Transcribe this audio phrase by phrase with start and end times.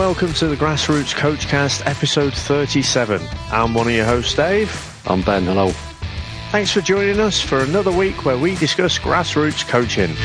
[0.00, 3.20] Welcome to the Grassroots Coachcast, episode 37.
[3.52, 4.98] I'm one of your hosts, Dave.
[5.06, 5.44] I'm Ben.
[5.44, 5.72] Hello.
[6.50, 10.16] Thanks for joining us for another week where we discuss grassroots coaching.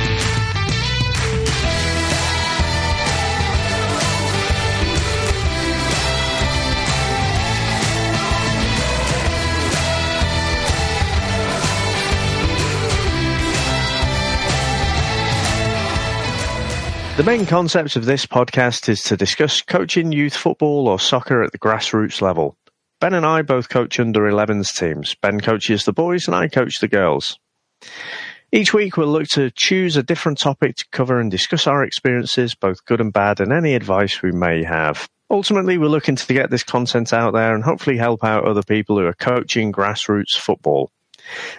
[17.16, 21.54] The main concept of this podcast is to discuss coaching youth football or soccer at
[21.54, 22.58] the grassroots level.
[23.00, 25.16] Ben and I both coach under 11s teams.
[25.22, 27.40] Ben coaches the boys and I coach the girls.
[28.52, 32.54] Each week we'll look to choose a different topic to cover and discuss our experiences,
[32.54, 35.08] both good and bad, and any advice we may have.
[35.30, 39.00] Ultimately, we're looking to get this content out there and hopefully help out other people
[39.00, 40.92] who are coaching grassroots football.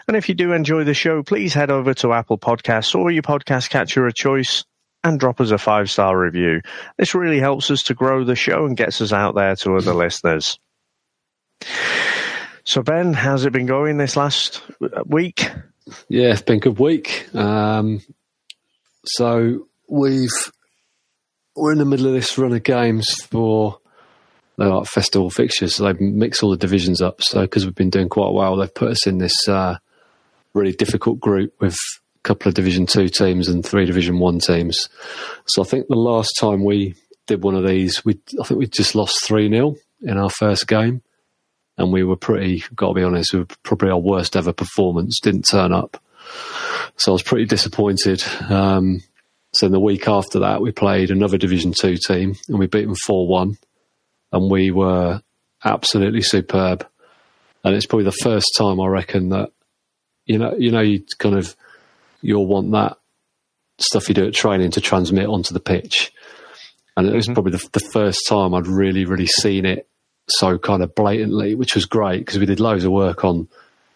[0.07, 3.23] And if you do enjoy the show, please head over to Apple Podcasts or your
[3.23, 4.63] podcast catcher of choice
[5.07, 6.61] and drop us a five star review.
[6.99, 9.95] This really helps us to grow the show and gets us out there to other
[9.95, 10.59] listeners.
[12.65, 14.63] So, Ben, how's it been going this last
[15.07, 15.49] week?
[16.09, 17.33] Yeah, it's been a good week.
[17.35, 18.03] Um,
[19.05, 20.29] so we've
[21.55, 23.79] we're in the middle of this run of games for
[24.59, 25.77] they're like festival fixtures.
[25.77, 27.23] So they mix all the divisions up.
[27.23, 29.79] So because we've been doing quite well, they've put us in this uh,
[30.55, 31.77] really difficult group with
[32.27, 34.89] couple of Division Two teams and three Division One teams.
[35.47, 36.95] So I think the last time we
[37.27, 40.67] did one of these, we I think we just lost three 0 in our first
[40.67, 41.03] game,
[41.79, 42.65] and we were pretty.
[42.75, 45.21] Got to be honest, we were probably our worst ever performance.
[45.21, 46.03] Didn't turn up,
[46.97, 48.23] so I was pretty disappointed.
[48.49, 49.03] Um,
[49.55, 52.85] so in the week after that, we played another Division Two team, and we beat
[52.87, 53.57] them four one,
[54.33, 55.23] and we were
[55.65, 56.87] absolutely superb.
[57.65, 59.51] And it's probably the first time I reckon that
[60.27, 61.57] you know, you know, you kind of
[62.21, 62.99] you'll want that
[63.79, 66.13] stuff you do at training to transmit onto the pitch.
[66.97, 67.35] And it was mm-hmm.
[67.35, 69.87] probably the, the, first time I'd really, really seen it
[70.29, 73.49] so kind of blatantly, which was great because we did loads of work on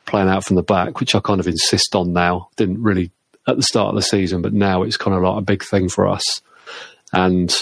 [0.04, 2.50] playing out from the back, which I kind of insist on now.
[2.56, 3.10] Didn't really
[3.47, 5.88] at the start of the season, but now it's kind of like a big thing
[5.88, 6.42] for us.
[7.12, 7.53] And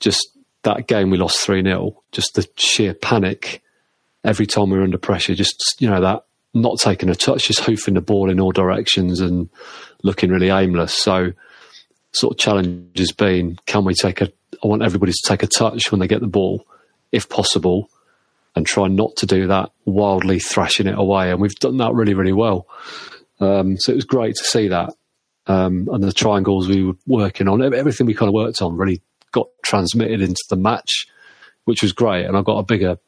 [0.00, 0.30] just
[0.62, 3.62] that game we lost 3 0, just the sheer panic
[4.24, 6.24] every time we were under pressure, just, you know, that
[6.54, 9.48] not taking a touch, just hoofing the ball in all directions and
[10.02, 10.94] looking really aimless.
[10.94, 11.32] So,
[12.12, 14.32] sort of challenge has been: can we take a?
[14.62, 16.66] I want everybody to take a touch when they get the ball,
[17.12, 17.88] if possible,
[18.54, 21.30] and try not to do that wildly thrashing it away.
[21.30, 22.66] And we've done that really, really well.
[23.38, 24.92] Um, so it was great to see that.
[25.46, 29.00] Um, and the triangles we were working on, everything we kind of worked on, really
[29.32, 31.06] got transmitted into the match,
[31.64, 32.26] which was great.
[32.26, 32.98] And I got a bigger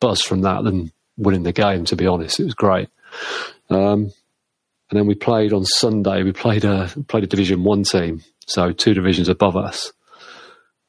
[0.00, 1.84] buzz from that than winning the game.
[1.86, 2.88] To be honest, it was great.
[3.68, 4.12] Um,
[4.90, 6.22] and then we played on Sunday.
[6.22, 9.92] We played a played a Division One team, so two divisions above us,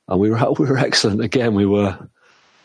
[0.08, 1.22] and we were we were excellent.
[1.22, 1.98] Again, we were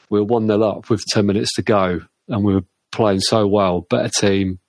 [0.08, 3.46] we were one 0 up with ten minutes to go, and we were playing so
[3.46, 3.82] well.
[3.82, 4.60] Better team,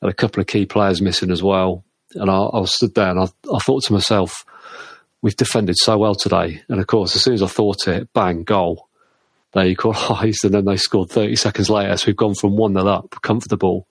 [0.00, 1.84] and a couple of key players missing as well.
[2.14, 4.44] And I, I stood there and I, I thought to myself,
[5.20, 6.62] we've defended so well today.
[6.68, 8.85] And of course, as soon as I thought it, bang, goal
[9.56, 11.96] they equalised and then they scored 30 seconds later.
[11.96, 13.88] So we've gone from 1 0 up, comfortable,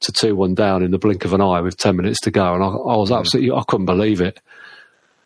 [0.00, 2.54] to 2 1 down in the blink of an eye with 10 minutes to go.
[2.54, 4.40] And I, I was absolutely, I couldn't believe it.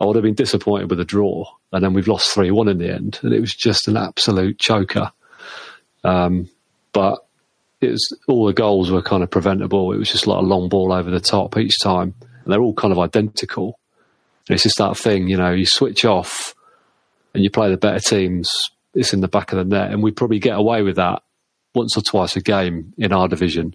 [0.00, 1.44] I would have been disappointed with a draw.
[1.72, 3.20] And then we've lost 3 1 in the end.
[3.22, 5.12] And it was just an absolute choker.
[6.02, 6.48] Um,
[6.92, 7.18] but
[7.80, 9.92] it was all the goals were kind of preventable.
[9.92, 12.14] It was just like a long ball over the top each time.
[12.22, 13.78] And they're all kind of identical.
[14.48, 16.54] And it's just that thing, you know, you switch off
[17.34, 18.48] and you play the better teams
[18.94, 21.22] it's in the back of the net, and we probably get away with that
[21.74, 23.74] once or twice a game in our division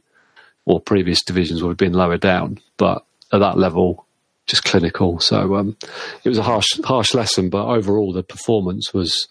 [0.66, 2.60] or previous divisions where we've been lower down.
[2.78, 4.06] But at that level,
[4.46, 5.20] just clinical.
[5.20, 5.78] So um,
[6.24, 9.28] it was a harsh, harsh lesson, but overall the performance was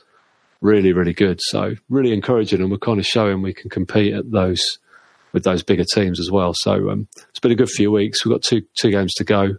[0.61, 1.41] really, really good.
[1.43, 4.63] So really encouraging, and we're kind of showing we can compete at those
[5.33, 6.53] with those bigger teams as well.
[6.55, 8.25] So um, it's been a good few weeks.
[8.25, 9.57] We've got two two games to go.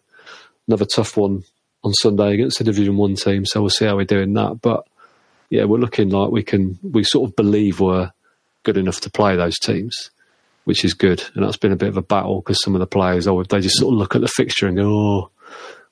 [0.67, 1.43] Another tough one
[1.83, 3.45] on Sunday against the Division One team.
[3.45, 4.59] So we'll see how we do in that.
[4.61, 4.87] But
[5.53, 6.79] yeah, we're looking like we can.
[6.81, 8.11] We sort of believe we're
[8.63, 10.09] good enough to play those teams,
[10.63, 11.23] which is good.
[11.35, 13.59] And that's been a bit of a battle because some of the players, oh, they
[13.59, 15.29] just sort of look at the fixture and go, "Oh,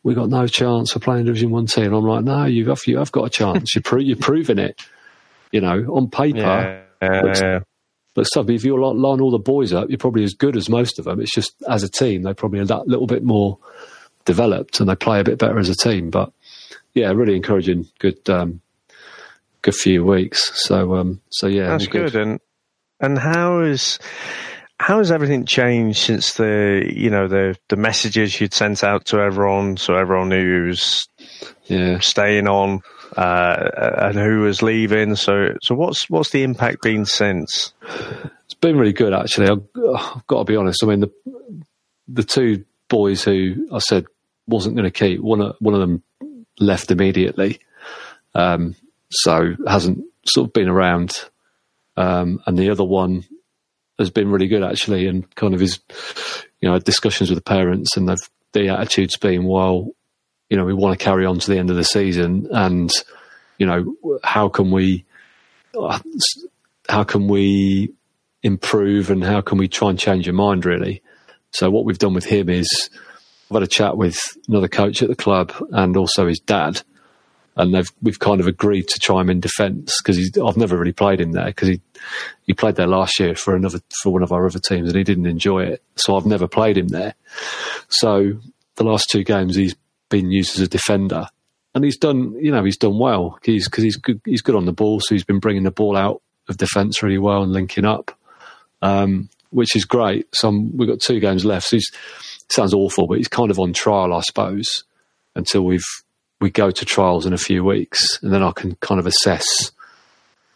[0.02, 2.98] we got no chance for playing Division One team." I'm like, "No, you have you
[2.98, 3.76] have got a chance.
[3.76, 4.82] you're, pro- you're proving it.
[5.52, 7.08] You know, on paper." Yeah.
[7.08, 7.60] Uh,
[8.16, 10.98] but so if you're line all the boys up, you're probably as good as most
[10.98, 11.22] of them.
[11.22, 13.60] It's just as a team, they probably are a little bit more
[14.26, 16.10] developed and they play a bit better as a team.
[16.10, 16.34] But
[16.96, 18.60] yeah, really encouraging, good um,
[19.62, 20.52] good few weeks.
[20.68, 22.12] So um, so yeah, that's good.
[22.14, 22.22] good.
[22.22, 22.40] And
[23.00, 24.00] and how is
[24.80, 29.20] how has everything changed since the you know the the messages you'd sent out to
[29.20, 31.08] everyone, so everyone knew was
[31.66, 32.82] yeah staying on.
[33.18, 35.16] uh, and who was leaving.
[35.16, 37.74] So, so what's what's the impact been since?
[38.46, 39.50] It's been really good, actually.
[39.50, 39.64] I've,
[39.96, 40.84] I've got to be honest.
[40.84, 41.12] I mean, the
[42.08, 44.06] the two boys who I said
[44.48, 46.04] wasn't going to keep one of one of them
[46.60, 47.60] left immediately,
[48.34, 48.76] um,
[49.12, 51.14] so hasn't sort of been around,
[51.98, 53.24] um, and the other one
[54.00, 55.80] has been really good actually, and kind of his,
[56.60, 59.90] you know, discussions with the parents, and they've the attitude's been, well,
[60.50, 62.90] you know, we want to carry on to the end of the season, and
[63.58, 65.06] you know, how can we,
[66.90, 67.94] how can we
[68.44, 71.02] improve, and how can we try and change your mind, really?
[71.52, 72.90] So what we've done with him is,
[73.50, 74.18] I've had a chat with
[74.48, 76.82] another coach at the club and also his dad,
[77.62, 80.92] and they've we've kind of agreed to try him in defence because I've never really
[80.92, 81.82] played him there because he
[82.48, 85.04] he played there last year for another for one of our other teams and he
[85.04, 87.14] didn't enjoy it, so I've never played him there.
[87.90, 88.34] So
[88.76, 89.76] the last two games he's
[90.10, 91.28] been used as a defender,
[91.76, 93.38] and he's done you know he's done well.
[93.44, 95.96] He's because he's good he's good on the ball, so he's been bringing the ball
[95.96, 98.18] out of defence really well and linking up,
[98.82, 100.28] um, which is great.
[100.34, 101.68] So I'm, we've got two games left.
[101.68, 101.92] So he's
[102.50, 104.84] sounds awful, but he's kind of on trial, I suppose,
[105.36, 105.86] until we've
[106.42, 109.72] we go to trials in a few weeks, and then I can kind of assess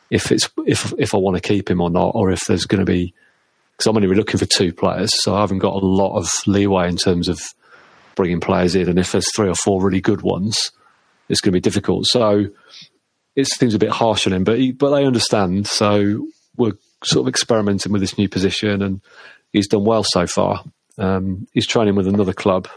[0.09, 2.85] if it's if if I want to keep him or not, or if there's going
[2.85, 3.13] to be
[3.75, 6.87] because I'm only looking for two players, so I haven't got a lot of leeway
[6.87, 7.39] in terms of
[8.15, 8.87] bringing players in.
[8.87, 10.71] And if there's three or four really good ones,
[11.27, 12.05] it's going to be difficult.
[12.07, 12.45] So
[13.35, 15.67] it seems a bit harsh on him, but he, but they understand.
[15.67, 19.01] So we're sort of experimenting with this new position, and
[19.51, 20.63] he's done well so far.
[20.97, 22.69] Um, he's training with another club,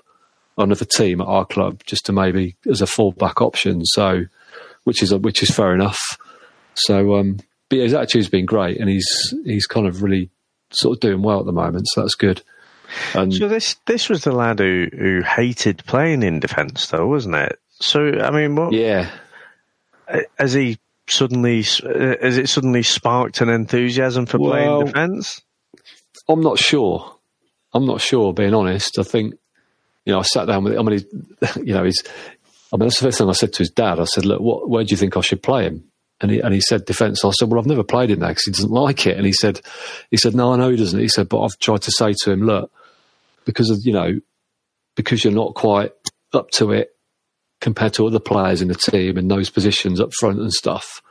[0.58, 3.84] another team at our club, just to maybe as a fallback option.
[3.84, 4.24] So,
[4.84, 6.00] which is which is fair enough.
[6.74, 7.38] So, um,
[7.68, 10.30] but yeah, his attitude's been great, and he's he's kind of really
[10.70, 11.86] sort of doing well at the moment.
[11.88, 12.42] So that's good.
[13.14, 17.36] And so this this was the lad who who hated playing in defence, though, wasn't
[17.36, 17.58] it?
[17.80, 18.72] So I mean, what?
[18.72, 19.10] Yeah.
[20.38, 21.62] Has he suddenly?
[21.62, 25.42] Has it suddenly sparked an enthusiasm for well, playing defence?
[26.28, 27.14] I'm not sure.
[27.74, 28.32] I'm not sure.
[28.32, 29.34] Being honest, I think
[30.08, 30.72] you know I sat down with.
[30.72, 30.88] Him.
[30.88, 31.04] I mean,
[31.66, 32.02] you know, he's.
[32.72, 34.00] I mean, that's the first thing I said to his dad.
[34.00, 35.84] I said, "Look, what, where do you think I should play him?"
[36.20, 37.24] And he, and he said defence.
[37.24, 39.16] I said, well, I've never played him there because he doesn't like it.
[39.16, 39.60] And he said,
[40.10, 40.98] he said, no, I know he doesn't.
[40.98, 42.72] He said, but I've tried to say to him, look,
[43.44, 44.20] because of, you know,
[44.96, 45.92] because you're not quite
[46.32, 46.90] up to it
[47.60, 51.02] compared to other players in the team in those positions up front and stuff.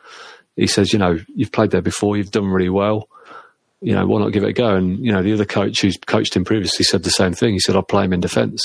[0.58, 3.08] He says, you know, you've played there before, you've done really well.
[3.82, 4.76] You know, why not give it a go?
[4.76, 7.54] And, you know, the other coach who's coached him previously said the same thing.
[7.54, 8.64] He said, I'll play him in defence.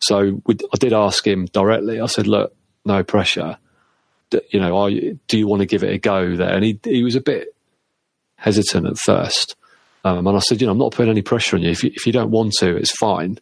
[0.00, 2.00] So we, I did ask him directly.
[2.00, 2.54] I said, look,
[2.84, 3.58] no pressure
[4.50, 6.54] you know, are do you want to give it a go there?
[6.54, 7.54] And he he was a bit
[8.36, 9.56] hesitant at first.
[10.04, 11.70] Um, and I said, you know, I'm not putting any pressure on you.
[11.70, 13.38] If you, if you don't want to, it's fine.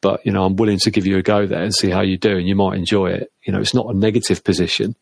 [0.00, 2.18] But, you know, I'm willing to give you a go there and see how you
[2.18, 3.32] do and you might enjoy it.
[3.44, 4.96] You know, it's not a negative position.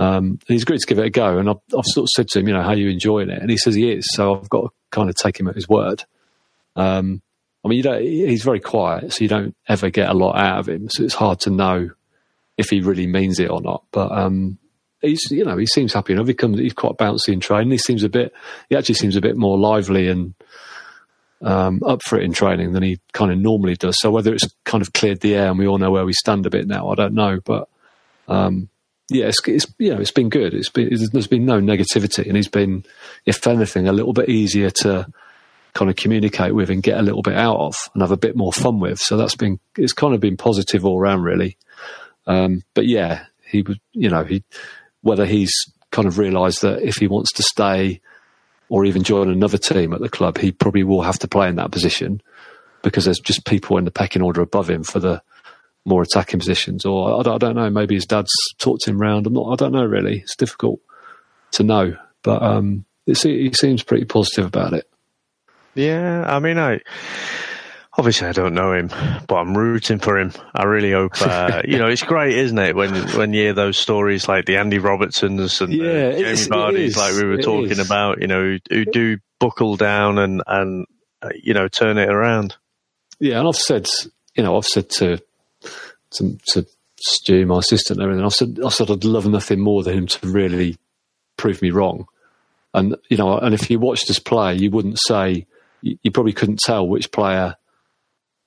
[0.00, 1.38] Um, and he's agreed to give it a go.
[1.38, 3.40] And I've, I've, sort of said to him, you know, how are you enjoying it?
[3.40, 4.06] And he says he is.
[4.14, 6.04] So I've got to kind of take him at his word.
[6.74, 7.20] Um,
[7.62, 10.60] I mean, you don't, he's very quiet, so you don't ever get a lot out
[10.60, 10.88] of him.
[10.88, 11.90] So it's hard to know
[12.56, 13.84] if he really means it or not.
[13.92, 14.58] But um,
[15.02, 16.28] he's you know he seems happy enough.
[16.28, 17.70] He comes he's quite bouncy in training.
[17.70, 18.32] He seems a bit
[18.68, 20.34] he actually seems a bit more lively and
[21.42, 23.96] um, up for it in training than he kind of normally does.
[23.98, 26.46] So whether it's kind of cleared the air and we all know where we stand
[26.46, 27.40] a bit now, I don't know.
[27.44, 27.68] But
[28.28, 28.68] um,
[29.10, 30.54] yeah, it's, it's you know it's been good.
[30.54, 32.84] It's been it's, there's been no negativity, and he's been
[33.26, 35.06] if anything a little bit easier to
[35.74, 38.36] kind of communicate with and get a little bit out of and have a bit
[38.36, 38.98] more fun with.
[38.98, 41.56] So that's been it's kind of been positive all around really.
[42.26, 44.44] Um, but yeah, he would you know, he
[45.02, 45.52] whether he's
[45.90, 48.00] kind of realised that if he wants to stay
[48.68, 51.56] or even join another team at the club, he probably will have to play in
[51.56, 52.22] that position
[52.82, 55.20] because there's just people in the pecking order above him for the
[55.84, 56.84] more attacking positions.
[56.84, 59.26] Or I don't, I don't know, maybe his dad's talked him round.
[59.26, 60.18] I'm not, I don't know really.
[60.18, 60.80] It's difficult
[61.52, 64.88] to know, but um, it, he seems pretty positive about it.
[65.74, 66.80] Yeah, I mean, I
[67.96, 68.88] obviously I don't know him,
[69.26, 70.32] but I'm rooting for him.
[70.54, 71.20] I really hope.
[71.20, 74.56] Uh, you know, it's great, isn't it, when when you hear those stories like the
[74.56, 77.78] Andy Robertsons and yeah, the Jamie Vardy's, like we were it talking is.
[77.78, 78.20] about.
[78.20, 80.86] You know, who, who, do buckle down and and
[81.22, 82.56] uh, you know turn it around.
[83.20, 83.86] Yeah, and I've said,
[84.34, 85.20] you know, I've said to
[86.12, 86.66] to, to
[87.00, 88.24] Stu, my assistant, and everything.
[88.24, 90.76] I've said, I said I'd love nothing more than him to really
[91.36, 92.06] prove me wrong.
[92.74, 95.46] And you know, and if you watched us play, you wouldn't say
[95.82, 97.56] you probably couldn't tell which player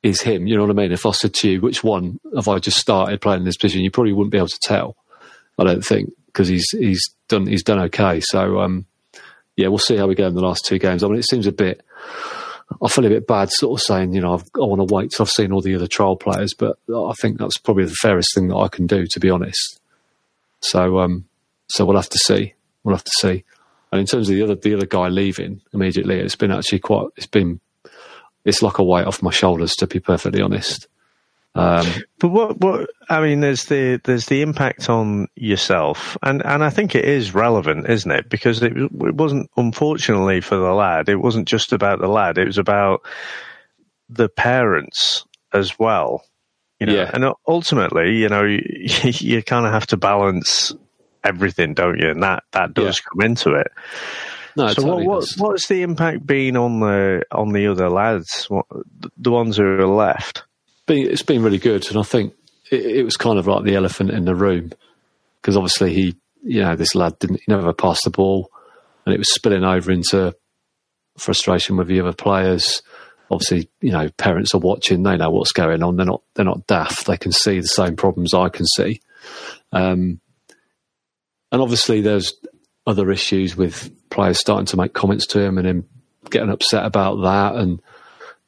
[0.01, 0.47] is him.
[0.47, 0.91] You know what I mean?
[0.91, 3.91] If I said to you, which one have I just started playing this position, you
[3.91, 4.95] probably wouldn't be able to tell.
[5.57, 8.21] I don't think because he's he's done he's done okay.
[8.21, 8.85] So um,
[9.55, 11.03] yeah, we'll see how we go in the last two games.
[11.03, 11.81] I mean, it seems a bit.
[12.81, 15.11] I feel a bit bad, sort of saying, you know, I've, i want to wait
[15.11, 18.33] till I've seen all the other trial players, but I think that's probably the fairest
[18.33, 19.79] thing that I can do, to be honest.
[20.61, 21.25] So um,
[21.69, 22.53] so we'll have to see.
[22.83, 23.43] We'll have to see.
[23.91, 27.07] And in terms of the other the other guy leaving immediately, it's been actually quite.
[27.15, 27.59] It's been
[28.45, 30.87] it's like a weight off my shoulders to be perfectly honest.
[31.55, 31.85] Um,
[32.19, 36.17] but what, what, I mean, there's the, there's the impact on yourself.
[36.23, 38.29] And, and I think it is relevant, isn't it?
[38.29, 42.37] Because it, it wasn't, unfortunately for the lad, it wasn't just about the lad.
[42.37, 43.01] It was about
[44.09, 46.23] the parents as well.
[46.79, 47.11] You know, yeah.
[47.13, 48.59] and ultimately, you know, you,
[49.03, 50.73] you kind of have to balance
[51.23, 52.09] everything, don't you?
[52.09, 53.09] And that, that does yeah.
[53.09, 53.67] come into it.
[54.55, 58.45] No, so totally what, what, what's the impact been on the on the other lads,
[58.49, 58.67] what,
[59.17, 60.43] the ones who are left?
[60.87, 62.33] It's been really good, and I think
[62.71, 64.71] it, it was kind of like the elephant in the room
[65.41, 68.49] because obviously he, you know, this lad didn't he never pass the ball,
[69.05, 70.35] and it was spilling over into
[71.17, 72.81] frustration with the other players.
[73.31, 75.95] Obviously, you know, parents are watching; they know what's going on.
[75.95, 77.05] They're not they're not daft.
[77.05, 79.01] They can see the same problems I can see.
[79.71, 80.19] Um,
[81.51, 82.33] and obviously, there's
[82.85, 85.87] other issues with players starting to make comments to him and him
[86.29, 87.81] getting upset about that and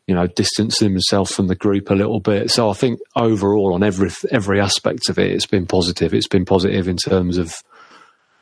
[0.08, 2.52] you know, distancing himself from the group a little bit.
[2.52, 6.14] So I think overall, on every every aspect of it, it's been positive.
[6.14, 7.56] It's been positive in terms of,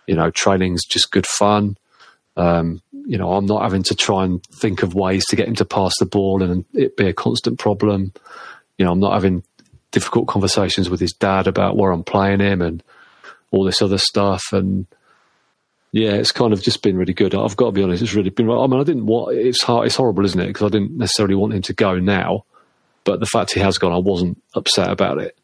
[0.08, 1.78] you know, training's just good fun.
[2.36, 5.56] Um, you know, I'm not having to try and think of ways to get him
[5.56, 8.14] to pass the ball and it be a constant problem.
[8.78, 9.44] You know, I'm not having
[9.92, 12.84] difficult conversations with his dad about where I'm playing him and
[13.52, 14.42] all this other stuff.
[14.52, 14.88] And
[15.94, 17.36] yeah, it's kind of just been really good.
[17.36, 18.50] I've got to be honest, it's really been.
[18.50, 19.38] I mean, I didn't want.
[19.38, 19.86] It's hard.
[19.86, 20.48] It's horrible, isn't it?
[20.48, 22.46] Because I didn't necessarily want him to go now,
[23.04, 25.38] but the fact he has gone, I wasn't upset about it.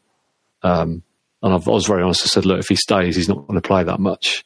[0.64, 1.04] Um,
[1.40, 2.24] and I've, i was very honest.
[2.24, 4.44] I said, look, if he stays, he's not going to play that much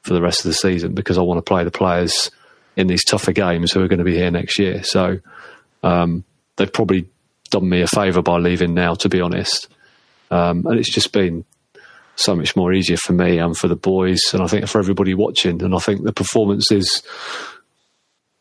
[0.00, 2.30] for the rest of the season because I want to play the players
[2.74, 4.82] in these tougher games who are going to be here next year.
[4.82, 5.20] So
[5.82, 6.24] um,
[6.56, 7.06] they've probably
[7.50, 9.68] done me a favour by leaving now, to be honest.
[10.30, 11.44] Um, and it's just been
[12.16, 15.14] so much more easier for me and for the boys, and I think for everybody
[15.14, 15.62] watching.
[15.62, 17.02] And I think the performances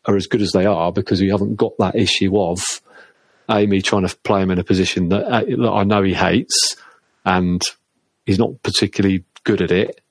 [0.06, 2.62] are as good as they are because we haven't got that issue of
[3.50, 6.76] Amy trying to play him in a position that, uh, that I know he hates,
[7.26, 7.62] and
[8.26, 10.02] he's not particularly good at it.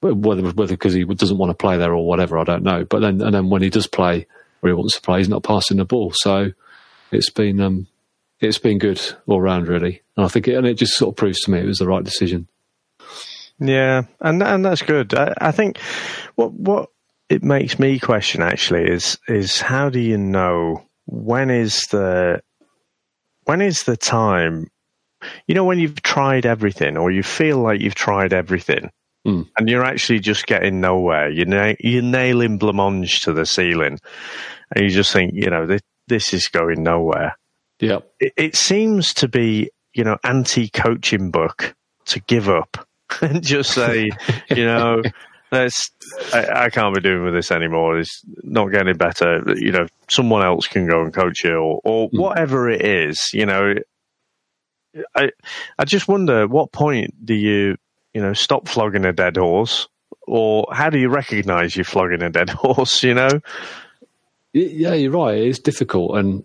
[0.00, 2.84] Whether whether because he doesn't want to play there or whatever, I don't know.
[2.84, 4.26] But then and then when he does play
[4.60, 6.12] or he wants to play, he's not passing the ball.
[6.14, 6.50] So
[7.10, 7.86] it's been um,
[8.38, 11.16] it's been good all round really, and I think it, and it just sort of
[11.16, 12.48] proves to me it was the right decision.
[13.58, 15.14] Yeah, and and that's good.
[15.14, 15.78] I, I think
[16.34, 16.90] what what
[17.28, 22.42] it makes me question actually is is how do you know when is the
[23.44, 24.68] when is the time?
[25.46, 28.90] You know when you've tried everything or you feel like you've tried everything
[29.26, 29.48] mm.
[29.56, 31.30] and you're actually just getting nowhere.
[31.30, 33.98] You're, na- you're nailing blancmange to the ceiling
[34.74, 37.38] and you just think you know this, this is going nowhere.
[37.80, 41.74] Yeah it, it seems to be you know anti-coaching book
[42.06, 42.86] to give up
[43.20, 44.10] and just say,
[44.50, 45.02] you know,
[45.52, 45.90] let's,
[46.32, 47.98] I, I, can't be doing with this anymore.
[47.98, 49.42] It's not getting better.
[49.56, 52.18] You know, someone else can go and coach you or, or mm.
[52.18, 53.74] whatever it is, you know.
[55.16, 55.30] I,
[55.78, 57.76] I just wonder what point do you,
[58.12, 59.88] you know, stop flogging a dead horse
[60.26, 63.40] or how do you recognize you're flogging a dead horse, you know?
[64.52, 65.38] Yeah, you're right.
[65.38, 66.16] It's difficult.
[66.16, 66.44] And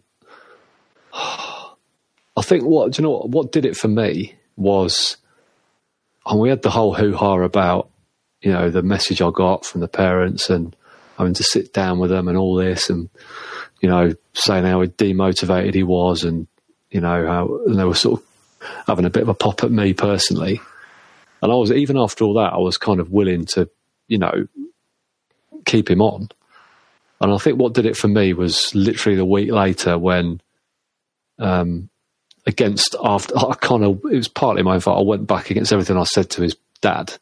[1.13, 5.17] I think what, do you know what, what did it for me was,
[6.29, 7.89] and we had the whole hoo ha about,
[8.41, 10.75] you know, the message I got from the parents and
[11.17, 13.09] having to sit down with them and all this and,
[13.81, 16.47] you know, saying how demotivated he was and,
[16.91, 18.25] you know, how and they were sort of
[18.85, 20.61] having a bit of a pop at me personally.
[21.41, 23.69] And I was, even after all that, I was kind of willing to,
[24.07, 24.47] you know,
[25.65, 26.29] keep him on.
[27.21, 30.41] And I think what did it for me was literally the week later when
[31.39, 31.89] um,
[32.49, 34.99] against after I kind of it was partly my fault.
[34.99, 37.13] I went back against everything I said to his dad,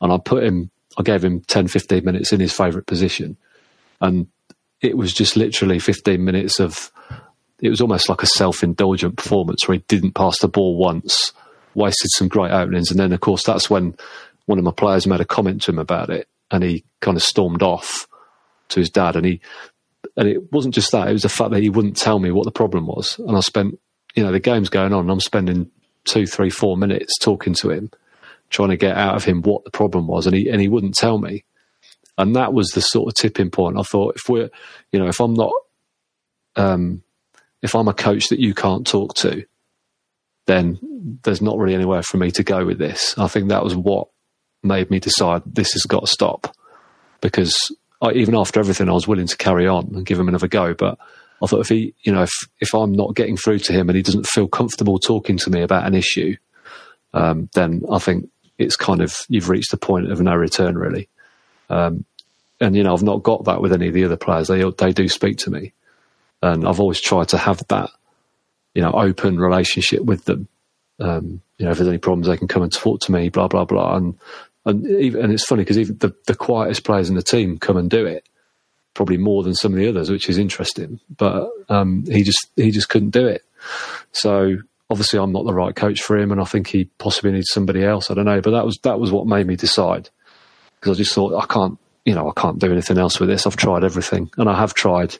[0.00, 0.70] and I put him.
[0.98, 3.36] I gave him 10, 15 minutes in his favourite position,
[4.00, 4.26] and
[4.80, 6.90] it was just literally fifteen minutes of.
[7.62, 11.34] It was almost like a self-indulgent performance where he didn't pass the ball once,
[11.74, 13.94] wasted some great openings, and then of course that's when
[14.46, 17.22] one of my players made a comment to him about it, and he kind of
[17.22, 18.08] stormed off
[18.70, 19.40] to his dad, and he
[20.16, 22.44] and it wasn't just that; it was the fact that he wouldn't tell me what
[22.44, 23.78] the problem was, and I spent
[24.14, 25.70] you know, the game's going on I'm spending
[26.04, 27.90] two, three, four minutes talking to him,
[28.48, 30.26] trying to get out of him what the problem was.
[30.26, 31.44] And he, and he wouldn't tell me.
[32.18, 33.78] And that was the sort of tipping point.
[33.78, 34.50] I thought if we're,
[34.92, 35.52] you know, if I'm not,
[36.56, 37.02] um,
[37.62, 39.44] if I'm a coach that you can't talk to,
[40.46, 40.78] then
[41.22, 43.16] there's not really anywhere for me to go with this.
[43.16, 44.08] I think that was what
[44.62, 46.54] made me decide this has got to stop
[47.20, 47.56] because
[48.02, 50.74] I, even after everything, I was willing to carry on and give him another go.
[50.74, 50.98] But
[51.42, 53.96] I thought if he, you know, if if I'm not getting through to him and
[53.96, 56.36] he doesn't feel comfortable talking to me about an issue,
[57.14, 58.28] um, then I think
[58.58, 61.08] it's kind of you've reached the point of no return, really.
[61.70, 62.04] Um,
[62.60, 64.48] and you know, I've not got that with any of the other players.
[64.48, 65.72] They they do speak to me,
[66.42, 67.90] and I've always tried to have that,
[68.74, 70.46] you know, open relationship with them.
[70.98, 73.30] Um, you know, if there's any problems, they can come and talk to me.
[73.30, 73.96] Blah blah blah.
[73.96, 74.18] And
[74.66, 77.78] and even, and it's funny because even the, the quietest players in the team come
[77.78, 78.28] and do it,
[78.94, 81.00] probably more than some of the others, which is interesting.
[81.16, 83.42] But um, he just he just couldn't do it.
[84.12, 84.56] So
[84.88, 87.84] obviously, I'm not the right coach for him, and I think he possibly needs somebody
[87.84, 88.10] else.
[88.10, 90.08] I don't know, but that was that was what made me decide
[90.80, 93.46] because I just thought I can't, you know, I can't do anything else with this.
[93.46, 95.16] I've tried everything, and I have tried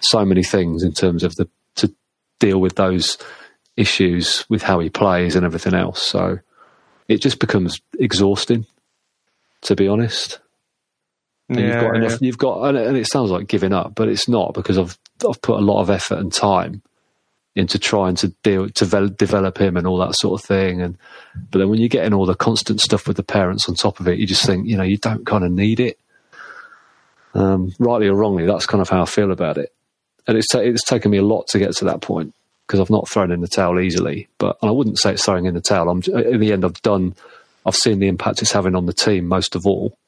[0.00, 1.92] so many things in terms of the to
[2.38, 3.18] deal with those
[3.76, 6.02] issues with how he plays and everything else.
[6.02, 6.38] So
[7.08, 8.66] it just becomes exhausting
[9.62, 10.40] to be honest.
[11.50, 12.12] And yeah, you've got enough.
[12.12, 12.18] Yeah.
[12.20, 14.96] You've got, and it sounds like giving up, but it's not because I've
[15.28, 16.80] I've put a lot of effort and time
[17.56, 20.80] into trying to deal to develop him and all that sort of thing.
[20.80, 20.96] And
[21.50, 24.06] but then when you're getting all the constant stuff with the parents on top of
[24.06, 25.98] it, you just think you know you don't kind of need it.
[27.34, 29.72] Um, rightly or wrongly, that's kind of how I feel about it.
[30.28, 32.32] And it's ta- it's taken me a lot to get to that point
[32.66, 34.28] because I've not thrown in the towel easily.
[34.38, 35.88] But I wouldn't say it's throwing in the towel.
[35.88, 37.16] I'm in the end, I've done
[37.66, 39.98] I've seen the impact it's having on the team most of all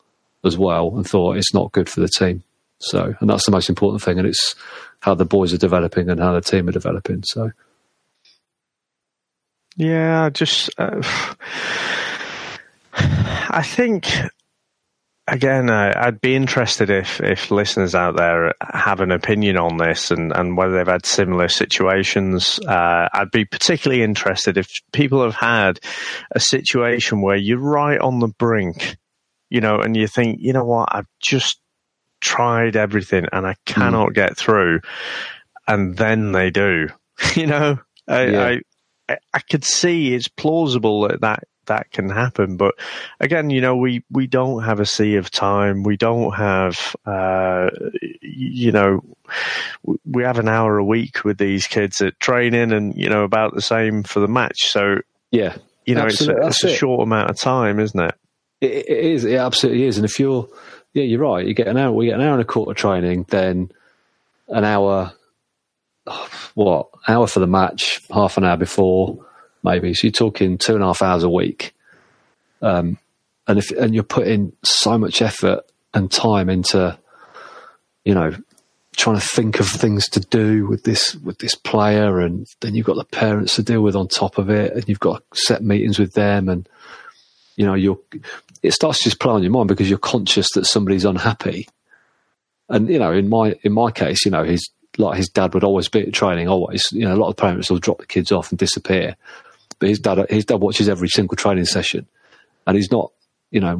[0.45, 2.43] as well and thought it's not good for the team.
[2.79, 4.19] So, and that's the most important thing.
[4.19, 4.55] And it's
[5.01, 7.23] how the boys are developing and how the team are developing.
[7.25, 7.53] So,
[9.77, 11.01] yeah, just, uh,
[12.95, 14.09] I think
[15.27, 20.11] again, uh, I'd be interested if, if listeners out there have an opinion on this
[20.11, 22.59] and, and whether they've had similar situations.
[22.61, 25.81] Uh, I'd be particularly interested if people have had
[26.33, 28.97] a situation where you're right on the brink,
[29.53, 31.61] you know, and you think, you know what, I've just
[32.23, 34.15] tried everything and I cannot mm.
[34.15, 34.81] get through.
[35.69, 36.89] And then they do,
[37.37, 38.57] you know, I, yeah.
[39.11, 42.57] I, I could see it's plausible that that that can happen.
[42.57, 42.75] But
[43.21, 45.83] again, you know, we, we don't have a sea of time.
[45.83, 47.69] We don't have, uh,
[48.23, 49.01] you know,
[50.05, 53.55] we have an hour a week with these kids at training and, you know, about
[53.55, 54.71] the same for the match.
[54.71, 58.15] So, yeah, you know, it's a, it's a, short amount of time, isn't it?
[58.63, 58.89] It?
[58.89, 59.25] It is.
[59.25, 59.99] It absolutely is.
[59.99, 60.49] And if you're,
[60.95, 61.47] yeah, you're right.
[61.47, 63.71] You get an hour, we get an hour and a quarter training, then
[64.49, 65.13] an hour,
[66.55, 69.25] what, hour for the match, half an hour before,
[69.63, 69.95] maybe.
[69.95, 71.75] So you're talking two and a half hours a week.
[72.61, 72.99] Um,
[73.47, 76.99] and if, and you're putting so much effort and time into,
[78.05, 78.35] you know,
[78.97, 82.21] trying to think of things to do with this, with this player.
[82.21, 84.73] And then you've got the parents to deal with on top of it.
[84.75, 86.49] And you've got set meetings with them.
[86.49, 86.69] And,
[87.57, 87.99] you know, you're,
[88.63, 91.69] it starts to just play on your mind because you're conscious that somebody's unhappy.
[92.69, 95.65] And, you know, in my, in my case, you know, his, like his dad would
[95.65, 98.33] always be at training, always, you know, a lot of parents will drop the kids
[98.33, 99.17] off and disappear.
[99.83, 102.07] But his dad his dad watches every single training session,
[102.69, 103.11] and he's not
[103.51, 103.77] you know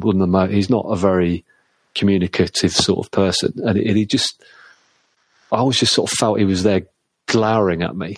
[0.47, 1.45] he's not a very
[1.95, 4.43] communicative sort of person, and, and he just
[5.49, 6.81] I always just sort of felt he was there
[7.27, 8.17] glowering at me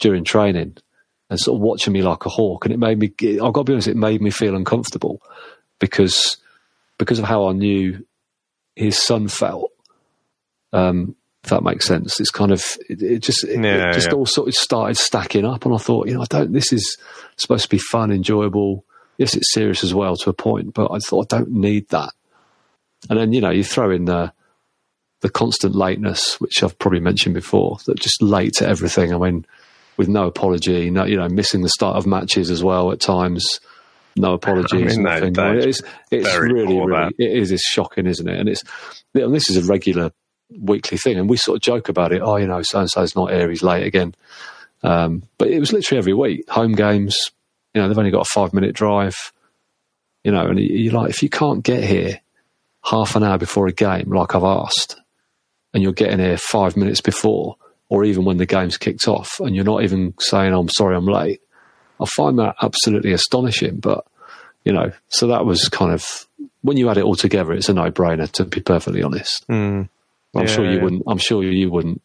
[0.00, 0.76] during training
[1.30, 3.64] and sort of watching me like a hawk, and it made me I've got to
[3.64, 5.20] be honest, it made me feel uncomfortable
[5.78, 6.36] because
[6.98, 8.04] because of how I knew
[8.76, 9.72] his son felt.
[10.72, 12.20] Um, if that makes sense.
[12.20, 14.14] It's kind of it, it just it, yeah, it just yeah.
[14.14, 16.52] all sort of started stacking up, and I thought, you know, I don't.
[16.52, 16.96] This is
[17.36, 18.84] supposed to be fun, enjoyable.
[19.16, 22.12] Yes, it's serious as well to a point, but I thought I don't need that.
[23.08, 24.32] And then you know, you throw in the
[25.20, 29.12] the constant lateness, which I've probably mentioned before, that just late to everything.
[29.12, 29.46] I mean,
[29.98, 33.60] with no apology, no, you know, missing the start of matches as well at times.
[34.16, 34.96] No apologies.
[34.96, 37.52] I mean, that, it's it's really, really, it is.
[37.52, 38.38] It's shocking, isn't it?
[38.38, 38.62] And it's
[39.14, 40.12] and this is a regular
[40.50, 42.22] weekly thing, and we sort of joke about it.
[42.24, 44.14] Oh, you know, so and so's not here; he's late again.
[44.82, 46.48] Um, but it was literally every week.
[46.50, 47.16] Home games,
[47.74, 49.14] you know, they've only got a five minute drive.
[50.24, 52.20] You know, and you're like, if you can't get here
[52.84, 55.00] half an hour before a game, like I've asked,
[55.72, 57.56] and you're getting here five minutes before,
[57.88, 61.06] or even when the game's kicked off, and you're not even saying, "I'm sorry, I'm
[61.06, 61.40] late,"
[62.00, 63.78] I find that absolutely astonishing.
[63.78, 64.04] But
[64.64, 66.26] you know, so that was kind of
[66.62, 68.30] when you add it all together, it's a no brainer.
[68.32, 69.46] To be perfectly honest.
[69.48, 69.88] Mm.
[70.34, 70.82] I'm yeah, sure you yeah.
[70.82, 71.02] wouldn't.
[71.06, 72.02] I'm sure you wouldn't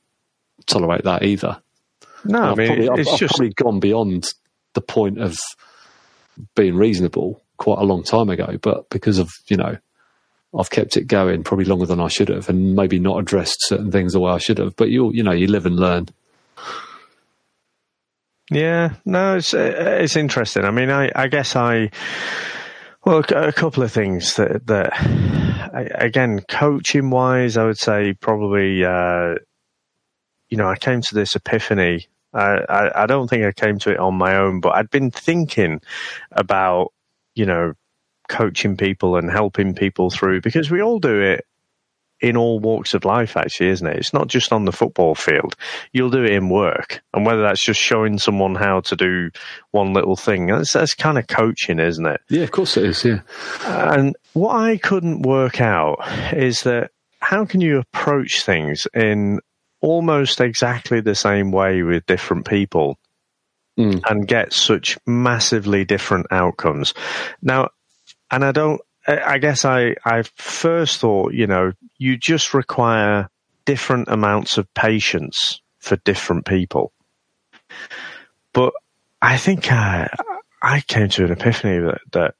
[0.65, 1.61] tolerate that either.
[2.25, 3.23] No, I mean, probably, it's I've, just...
[3.23, 4.25] I've probably gone beyond
[4.73, 5.37] the point of
[6.55, 9.77] being reasonable quite a long time ago, but because of you know,
[10.57, 13.91] I've kept it going probably longer than I should have, and maybe not addressed certain
[13.91, 14.75] things the way I should have.
[14.75, 16.07] But you, you know, you live and learn.
[18.51, 20.65] Yeah, no, it's it's interesting.
[20.65, 21.89] I mean, I, I guess I
[23.05, 24.93] well, a couple of things that that
[25.73, 29.35] again, coaching wise, I would say probably, uh,
[30.49, 32.07] you know, I came to this epiphany.
[32.33, 35.11] I, I, I don't think I came to it on my own, but I'd been
[35.11, 35.81] thinking
[36.31, 36.93] about,
[37.35, 37.73] you know,
[38.27, 41.45] coaching people and helping people through because we all do it
[42.23, 43.97] in all walks of life, actually, isn't it?
[43.97, 45.57] It's not just on the football field.
[45.91, 47.03] You'll do it in work.
[47.13, 49.29] And whether that's just showing someone how to do
[49.71, 52.21] one little thing, that's, that's kind of coaching, isn't it?
[52.29, 53.19] Yeah, of course it is, yeah.
[53.65, 55.97] And what I couldn't work out
[56.33, 59.39] is that how can you approach things in
[59.81, 62.97] almost exactly the same way with different people
[63.77, 64.01] mm.
[64.09, 66.93] and get such massively different outcomes?
[67.41, 67.67] Now,
[68.31, 73.29] and I don't I guess I, I first thought, you know, you just require
[73.65, 76.93] different amounts of patience for different people.
[78.53, 78.73] But
[79.21, 80.09] I think I,
[80.61, 82.35] I came to an epiphany that, that,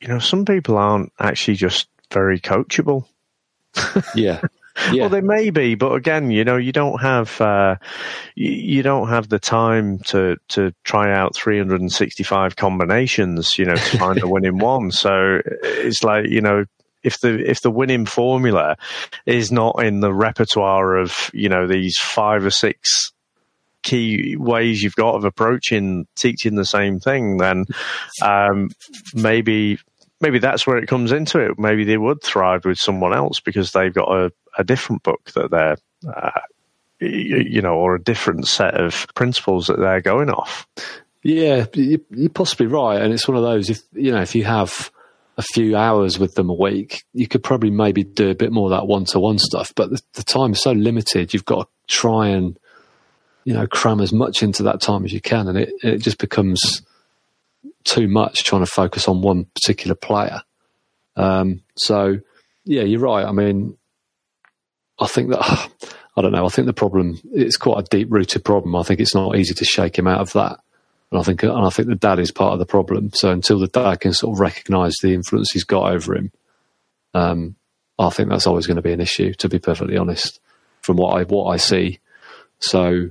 [0.00, 3.06] you know, some people aren't actually just very coachable.
[4.14, 4.40] yeah.
[4.92, 5.02] Yeah.
[5.02, 7.76] Well, they may be, but again, you know, you don't have uh,
[8.34, 13.98] you, you, don't have the time to to try out 365 combinations, you know, to
[13.98, 14.90] find the winning one.
[14.90, 16.64] So it's like you know,
[17.02, 18.76] if the if the winning formula
[19.26, 23.12] is not in the repertoire of you know these five or six
[23.82, 27.64] key ways you've got of approaching teaching the same thing, then
[28.22, 28.70] um,
[29.14, 29.78] maybe
[30.20, 31.58] maybe that's where it comes into it.
[31.58, 35.50] Maybe they would thrive with someone else because they've got a, a different book that
[35.50, 35.78] they're,
[36.12, 36.40] uh,
[37.00, 40.66] you know, or a different set of principles that they're going off.
[41.22, 43.70] Yeah, you're possibly right, and it's one of those.
[43.70, 44.90] If you know, if you have
[45.36, 48.66] a few hours with them a week, you could probably maybe do a bit more
[48.66, 49.72] of that one-to-one stuff.
[49.74, 52.58] But the, the time is so limited; you've got to try and
[53.44, 56.18] you know cram as much into that time as you can, and it it just
[56.18, 56.82] becomes
[57.84, 60.42] too much trying to focus on one particular player.
[61.16, 62.18] Um, so,
[62.64, 63.24] yeah, you're right.
[63.24, 63.77] I mean,
[64.98, 65.40] I think that
[66.16, 66.46] I don't know.
[66.46, 68.74] I think the problem it's quite a deep rooted problem.
[68.76, 70.58] I think it's not easy to shake him out of that.
[71.10, 73.10] And I think and I think the dad is part of the problem.
[73.14, 76.32] So until the dad can sort of recognise the influence he's got over him,
[77.14, 77.56] um,
[77.98, 79.32] I think that's always going to be an issue.
[79.34, 80.40] To be perfectly honest,
[80.82, 82.00] from what I what I see,
[82.58, 83.10] so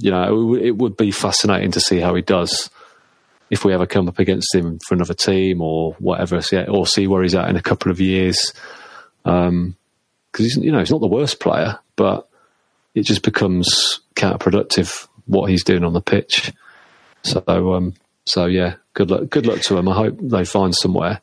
[0.00, 2.70] you know, it, it would be fascinating to see how he does
[3.50, 7.22] if we ever come up against him for another team or whatever, or see where
[7.22, 8.52] he's at in a couple of years.
[10.38, 12.28] Because he's, you know, he's not the worst player, but
[12.94, 16.52] it just becomes counterproductive what he's doing on the pitch.
[17.22, 17.42] So,
[17.74, 19.28] um, so yeah, good luck.
[19.28, 19.88] Good luck to him.
[19.88, 21.20] I hope they find somewhere,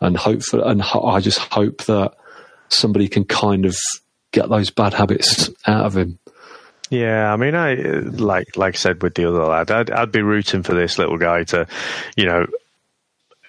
[0.00, 2.14] and hope for, and ho- I just hope that
[2.68, 3.76] somebody can kind of
[4.32, 6.18] get those bad habits out of him
[6.90, 10.22] yeah, I mean, I like like I said with the other lad, I'd, I'd be
[10.22, 11.66] rooting for this little guy to,
[12.16, 12.46] you know,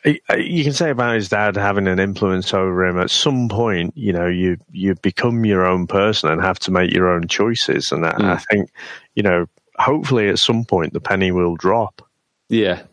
[0.06, 4.14] you can say about his dad having an influence over him at some point you
[4.14, 7.92] know you you become your own person and have to make your own choices.
[7.92, 8.24] And mm.
[8.24, 8.70] i think
[9.16, 12.08] you know hopefully at some point the penny will drop.
[12.50, 12.84] Yeah.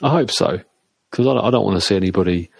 [0.00, 0.60] I hope so.
[1.10, 2.50] Because I, I don't want to see anybody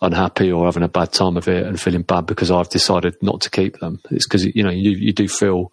[0.00, 3.40] unhappy or having a bad time of it and feeling bad because i've decided not
[3.42, 4.00] to keep them.
[4.10, 5.72] It's because you know you, you do feel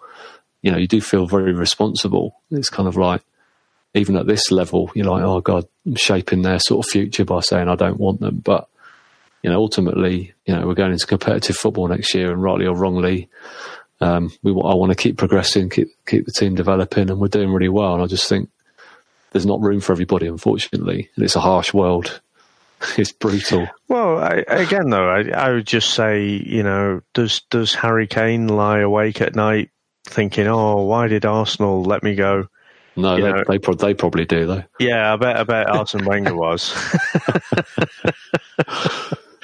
[0.62, 2.36] you know, you do feel very responsible.
[2.52, 3.22] It's kind of like,
[3.94, 5.66] even at this level, you're like, oh God,
[5.96, 8.38] shaping their sort of future by saying I don't want them.
[8.38, 8.68] But,
[9.44, 12.76] you know, ultimately, you know, we're going into competitive football next year and rightly or
[12.76, 13.30] wrongly,
[14.00, 17.52] um, we, I want to keep progressing, keep, keep the team developing and we're doing
[17.52, 17.94] really well.
[17.94, 18.50] And I just think
[19.32, 21.10] there's not room for everybody, unfortunately.
[21.16, 22.22] And it's a harsh world.
[22.98, 23.68] it's brutal.
[23.88, 28.48] Well, I, again, though, I, I would just say, you know, does does Harry Kane
[28.48, 29.70] lie awake at night
[30.06, 32.48] thinking, "Oh, why did Arsenal let me go?"
[32.96, 34.64] No, they, they, pro- they, probably do though.
[34.80, 36.74] Yeah, I bet I bet Arsene Wenger was.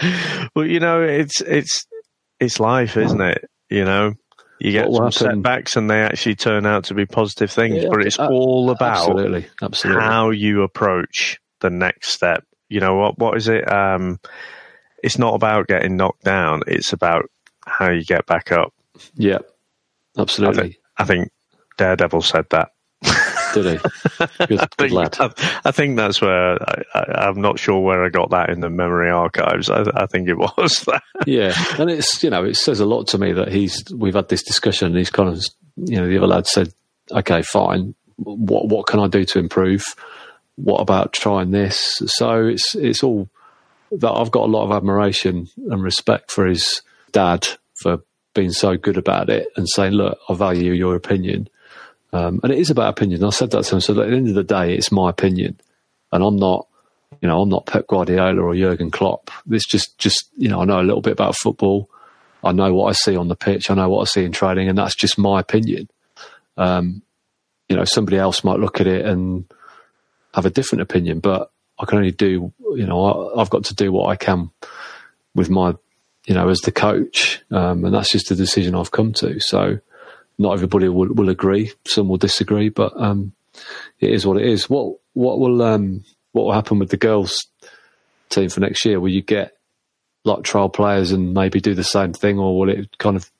[0.56, 1.86] well, you know, it's it's
[2.40, 3.50] it's life, isn't it?
[3.70, 4.14] You know,
[4.60, 7.84] you get some setbacks, and they actually turn out to be positive things.
[7.84, 12.44] Yeah, but it's uh, all about absolutely, absolutely how you approach the next step.
[12.68, 13.18] You know what?
[13.18, 13.72] What is it?
[13.72, 14.20] Um,
[15.02, 16.64] it's not about getting knocked down.
[16.68, 17.30] It's about
[17.66, 18.74] how you get back up.
[19.16, 19.40] Yeah,
[20.18, 20.60] Absolutely.
[20.60, 21.32] I think, I think
[21.78, 22.72] Daredevil said that.
[23.64, 24.46] Did he?
[24.46, 25.18] Good, I, think, lad.
[25.20, 26.58] I, I, think that's where
[26.96, 29.70] I, am not sure where I got that in the memory archives.
[29.70, 31.04] I, I, think it was that.
[31.26, 34.30] Yeah, and it's you know it says a lot to me that he's we've had
[34.30, 34.88] this discussion.
[34.88, 35.44] and He's kind of
[35.76, 36.74] you know the other lad said,
[37.12, 37.96] okay, fine.
[38.18, 39.84] What what can I do to improve?
[40.56, 42.02] What about trying this?
[42.06, 43.30] So it's it's all
[43.92, 48.00] that I've got a lot of admiration and respect for his dad for
[48.34, 51.50] being so good about it and saying, look, I value your opinion.
[52.14, 53.24] Um, and it is about opinion.
[53.24, 53.82] I said that to him.
[53.82, 55.60] So at the end of the day, it's my opinion.
[56.12, 56.68] And I'm not,
[57.22, 59.30] you know, I'm not Pep Guardiola or Jurgen Klopp.
[59.50, 61.90] It's just, just, you know, I know a little bit about football.
[62.44, 63.70] I know what I see on the pitch.
[63.70, 65.90] I know what I see in training, and that's just my opinion.
[66.56, 67.02] Um,
[67.68, 69.46] you know, somebody else might look at it and
[70.34, 73.76] have a different opinion, but I can only do, you know, I, have got to
[73.76, 74.52] do what I can
[75.36, 75.76] with my,
[76.26, 79.40] you know, as the coach, um, and that's just the decision I've come to.
[79.40, 79.80] So,
[80.38, 81.72] not everybody will, will agree.
[81.86, 83.34] Some will disagree, but um,
[84.00, 84.70] it is what it is.
[84.70, 87.48] What what will um, what will happen with the girls
[88.30, 89.00] team for next year?
[89.00, 89.58] Will you get
[90.24, 93.32] like trial players and maybe do the same thing, or will it kind of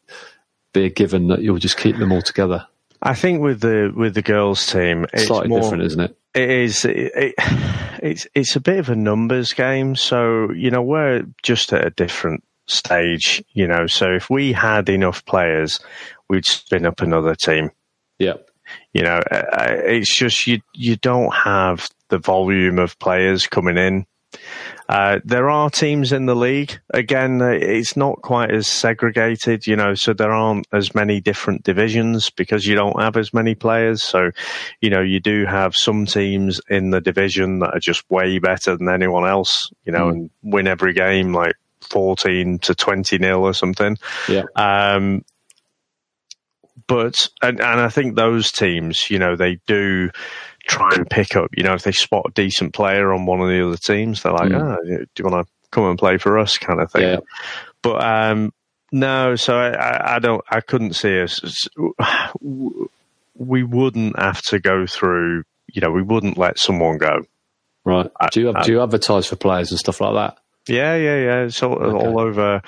[0.74, 2.66] be a given that you'll just keep them all together?
[3.02, 6.18] I think with the with the girls team, it's slightly more, different, isn't it?
[6.34, 6.86] It is.
[6.86, 7.34] It, it,
[8.02, 9.96] it's it's a bit of a numbers game.
[9.96, 13.44] So you know we're just at a different stage.
[13.54, 15.80] You know, so if we had enough players,
[16.30, 17.72] we'd spin up another team.
[18.20, 18.36] Yeah.
[18.94, 24.06] You know, it's just you you don't have the volume of players coming in
[24.90, 26.80] uh, there are teams in the league.
[26.94, 31.64] Again, uh, it's not quite as segregated, you know, so there aren't as many different
[31.64, 34.02] divisions because you don't have as many players.
[34.02, 34.32] So,
[34.80, 38.78] you know, you do have some teams in the division that are just way better
[38.78, 40.12] than anyone else, you know, mm.
[40.12, 43.98] and win every game like 14 to 20 nil or something.
[44.30, 44.44] Yeah.
[44.56, 45.26] Um,
[46.88, 50.10] but, and, and I think those teams, you know, they do,
[50.68, 51.50] try and pick up.
[51.56, 54.34] You know, if they spot a decent player on one of the other teams, they're
[54.34, 54.62] like, mm.
[54.62, 57.04] oh, do you want to come and play for us, kind of thing.
[57.04, 57.20] Yeah.
[57.82, 58.54] But um,
[58.92, 60.44] no, so I, I, don't.
[60.50, 61.68] I couldn't see us.
[63.36, 65.44] We wouldn't have to go through.
[65.68, 67.26] You know, we wouldn't let someone go.
[67.84, 68.10] Right.
[68.32, 70.38] Do you have, do you advertise for players and stuff like that?
[70.70, 71.40] Yeah, yeah, yeah.
[71.44, 72.08] It's all, okay.
[72.08, 72.62] all over.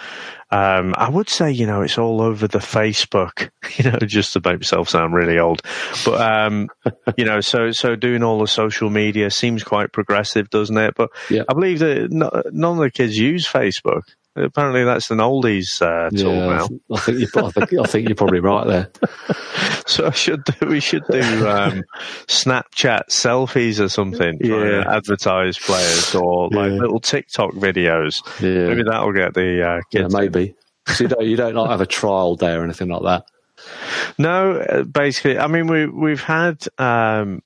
[0.52, 4.42] Um, I would say, you know, it's all over the Facebook, you know, just to
[4.44, 5.62] make myself sound really old.
[6.06, 6.70] But, um,
[7.18, 10.96] you know, so, so doing all the social media seems quite progressive, doesn't it?
[10.96, 11.44] But yeah.
[11.48, 12.10] I believe that
[12.52, 14.04] none of the kids use Facebook.
[14.40, 16.70] Apparently, that's an oldies uh, tool yeah, now.
[16.92, 18.92] I think, you, I, think, I think you're probably right there.
[19.86, 21.84] so I should do, we should do um,
[22.28, 24.40] Snapchat selfies or something.
[24.42, 26.78] Yeah, advertise players or like yeah.
[26.78, 28.22] little TikTok videos.
[28.42, 28.70] Yeah.
[28.70, 30.14] maybe that'll get the uh, kids.
[30.14, 30.56] Yeah, maybe.
[30.88, 33.26] So you don't you don't like have a trial day or anything like that.
[34.18, 37.42] No, uh, basically, I mean we we've had um,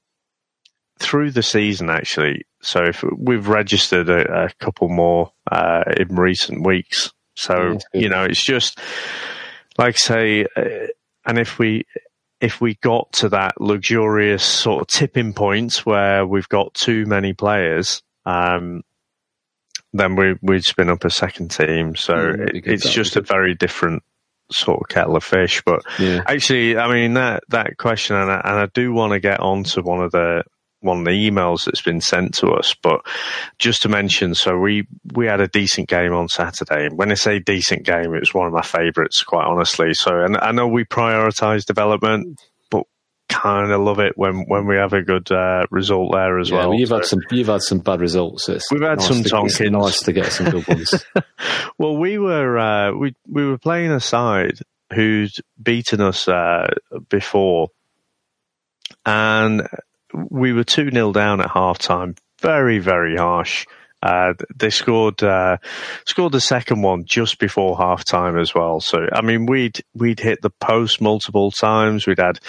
[0.99, 2.45] through the season actually.
[2.63, 7.11] So if we've registered a, a couple more uh, in recent weeks.
[7.35, 8.79] So you know, it's just
[9.77, 10.87] like say, uh,
[11.25, 11.85] and if we
[12.39, 17.33] if we got to that luxurious sort of tipping point where we've got too many
[17.33, 18.81] players, um,
[19.93, 21.95] then we, would spin up a second team.
[21.95, 24.03] So mm, it, it's just a very different
[24.51, 25.61] sort of kettle of fish.
[25.65, 26.23] But yeah.
[26.25, 29.63] actually, I mean that that question, and I, and I do want to get on
[29.63, 30.43] to one of the
[30.83, 32.75] one of the emails that's been sent to us.
[32.81, 33.01] But
[33.57, 36.85] just to mention, so we we had a decent game on Saturday.
[36.85, 39.93] And when I say decent game, it was one of my favourites, quite honestly.
[39.93, 42.41] So, and I know we prioritise development.
[42.69, 42.83] but
[43.29, 46.57] Kind of love it when, when we have a good uh, result there as yeah,
[46.57, 46.69] well.
[46.69, 46.79] well.
[46.79, 48.49] You've so, had some you've had some bad results.
[48.49, 49.71] It's we've had nice some to, tonkins.
[49.71, 51.05] nice to get some good ones.
[51.77, 54.59] well, we were uh, we we were playing a side
[54.93, 56.67] who'd beaten us uh,
[57.09, 57.69] before,
[59.05, 59.67] and
[60.13, 62.15] we were 2 0 down at half time.
[62.41, 63.65] Very, very harsh.
[64.03, 65.55] Uh, they scored uh,
[66.05, 68.81] scored the second one just before half time as well.
[68.81, 72.05] So I mean, we'd we'd hit the post multiple times.
[72.05, 72.39] We'd had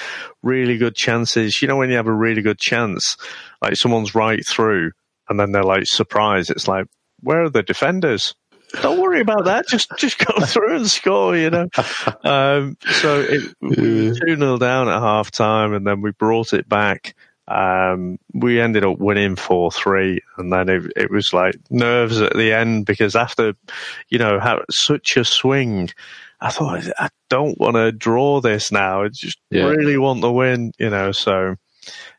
[0.42, 1.62] really good chances.
[1.62, 3.16] You know, when you have a really good chance,
[3.62, 4.90] like someone's right through,
[5.28, 6.50] and then they're like surprised.
[6.50, 6.86] It's like,
[7.20, 8.34] where are the defenders?
[8.82, 9.68] Don't worry about that.
[9.68, 11.36] Just just go through and score.
[11.36, 11.68] You know.
[12.24, 16.68] Um, so it, we two 0 down at half time, and then we brought it
[16.68, 17.14] back.
[17.46, 22.34] Um, we ended up winning 4 3, and then it, it, was like nerves at
[22.34, 23.54] the end because after,
[24.08, 25.90] you know, such a swing,
[26.40, 29.02] I thought, I don't want to draw this now.
[29.02, 29.64] I just yeah.
[29.64, 31.56] really want the win, you know, so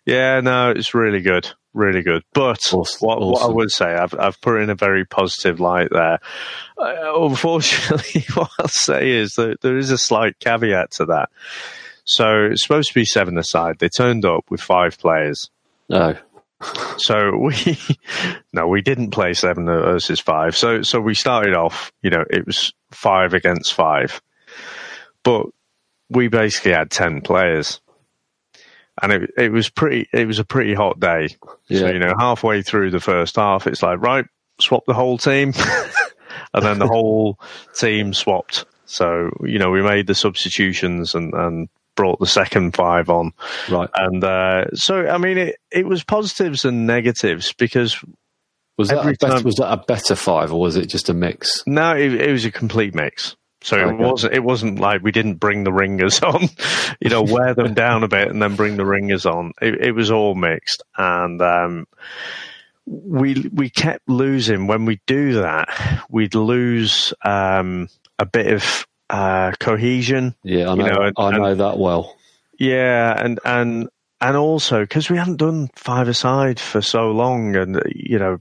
[0.05, 1.49] yeah, no, it's really good.
[1.73, 3.05] Really good, but awesome.
[3.05, 6.19] what, what I would say, I've I've put in a very positive light there.
[6.77, 11.29] Uh, unfortunately, what I'll say is that there is a slight caveat to that
[12.05, 13.79] so it's supposed to be seven aside.
[13.79, 15.49] They turned up with five players.
[15.89, 16.15] No.
[16.97, 17.77] so we
[18.53, 20.55] no, we didn't play seven versus five.
[20.55, 24.21] So so we started off, you know, it was five against five.
[25.23, 25.47] But
[26.09, 27.81] we basically had ten players.
[29.01, 31.29] And it it was pretty it was a pretty hot day.
[31.67, 31.79] Yeah.
[31.79, 34.25] So, you know, halfway through the first half it's like, right,
[34.61, 35.53] swap the whole team
[36.53, 37.39] and then the whole
[37.73, 38.65] team swapped.
[38.85, 43.33] So, you know, we made the substitutions and, and brought the second five on.
[43.69, 43.89] Right.
[43.95, 48.03] And uh, so, I mean, it, it was positives and negatives because.
[48.77, 51.63] Was that, better, time, was that a better five or was it just a mix?
[51.65, 53.37] No, it, it was a complete mix.
[53.65, 53.95] So okay.
[53.95, 54.33] it wasn't.
[54.35, 56.49] It wasn't like we didn't bring the ringers on,
[56.99, 59.53] you know, wear them down a bit and then bring the ringers on.
[59.59, 61.87] It, it was all mixed, and um,
[62.85, 64.67] we we kept losing.
[64.67, 70.35] When we do that, we'd lose um, a bit of uh, cohesion.
[70.43, 70.85] Yeah, I know.
[70.85, 72.15] You know, and- I know and- that well.
[72.57, 73.89] Yeah, and and
[74.21, 78.39] and also because we hadn't done five aside for so long, and you know,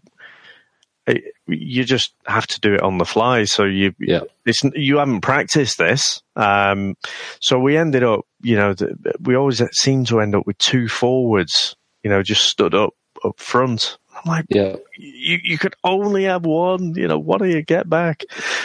[1.07, 3.45] it, you just have to do it on the fly.
[3.45, 6.23] So you Yeah, it's you haven't practiced this.
[6.37, 6.95] Um,
[7.41, 10.87] so we ended up, you know, th- we always seem to end up with two
[10.89, 11.75] forwards,
[12.05, 13.99] you know, just stood up up front.
[14.15, 16.95] I'm like, yeah, you you could only have one.
[16.95, 18.23] You know, what do you get back?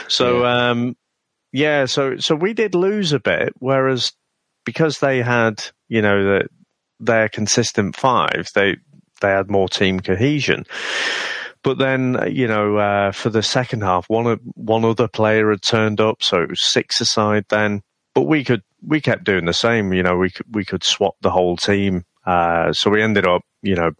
[0.07, 0.95] So um,
[1.51, 4.11] yeah, so so we did lose a bit, whereas
[4.65, 6.47] because they had, you know, the,
[6.99, 8.77] their consistent five, they
[9.21, 10.65] they had more team cohesion.
[11.63, 15.99] But then, you know, uh, for the second half, one one other player had turned
[15.99, 17.81] up, so it was six aside then.
[18.13, 19.91] But we could we kept doing the same.
[19.93, 22.05] You know, we could we could swap the whole team.
[22.25, 23.91] Uh, so we ended up, you know,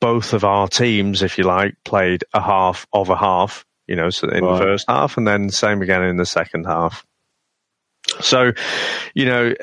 [0.00, 3.64] both of our teams, if you like, played a half of a half.
[3.88, 4.58] You know, so in Right.
[4.58, 7.04] the first half, and then same again in the second half.
[8.20, 8.52] So,
[9.14, 9.54] you know,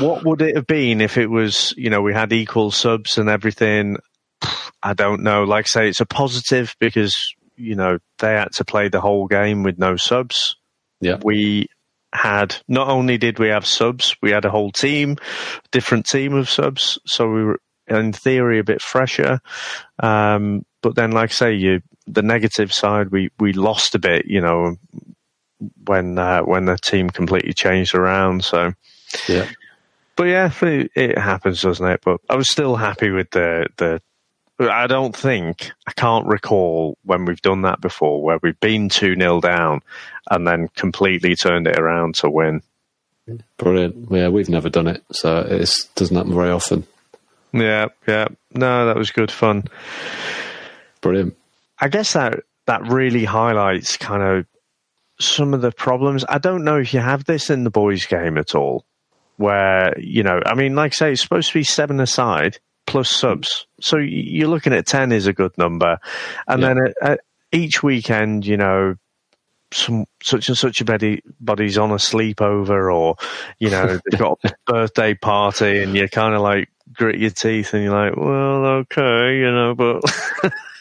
[0.00, 3.28] what would it have been if it was, you know, we had equal subs and
[3.28, 3.96] everything?
[4.82, 5.44] I don't know.
[5.44, 7.16] Like I say, it's a positive because,
[7.56, 10.56] you know, they had to play the whole game with no subs.
[11.00, 11.18] Yeah.
[11.22, 11.66] We
[12.12, 15.16] had, not only did we have subs, we had a whole team,
[15.70, 16.98] different team of subs.
[17.06, 17.60] So we were,
[17.98, 19.40] in theory, a bit fresher.
[19.98, 24.26] Um, but then, like I say, you, the negative side, we, we lost a bit,
[24.26, 24.76] you know,
[25.84, 28.44] when, uh, when the team completely changed around.
[28.44, 28.72] So,
[29.28, 29.48] yeah.
[30.16, 32.00] but yeah, it, it happens, doesn't it?
[32.04, 34.00] But I was still happy with the the.
[34.58, 39.16] I don't think I can't recall when we've done that before, where we've been two
[39.16, 39.80] 0 down
[40.30, 42.60] and then completely turned it around to win.
[43.56, 44.10] Brilliant.
[44.10, 46.86] Yeah, we've never done it, so it doesn't happen very often.
[47.52, 48.28] Yeah, yeah.
[48.52, 49.64] No, that was good fun.
[51.00, 51.36] Brilliant.
[51.80, 54.46] I guess that that really highlights kind of
[55.18, 56.24] some of the problems.
[56.28, 58.84] I don't know if you have this in the boys' game at all,
[59.36, 63.10] where you know, I mean, like I say, it's supposed to be seven aside plus
[63.10, 65.98] subs, so you're looking at ten is a good number,
[66.48, 66.68] and Yeah.
[66.74, 67.20] then at, at
[67.52, 68.94] each weekend, you know.
[69.72, 73.14] Some such and such a buddy, body's on a sleepover, or
[73.60, 77.74] you know they've got a birthday party, and you're kind of like grit your teeth,
[77.74, 80.02] and you're like, well, okay, you know, but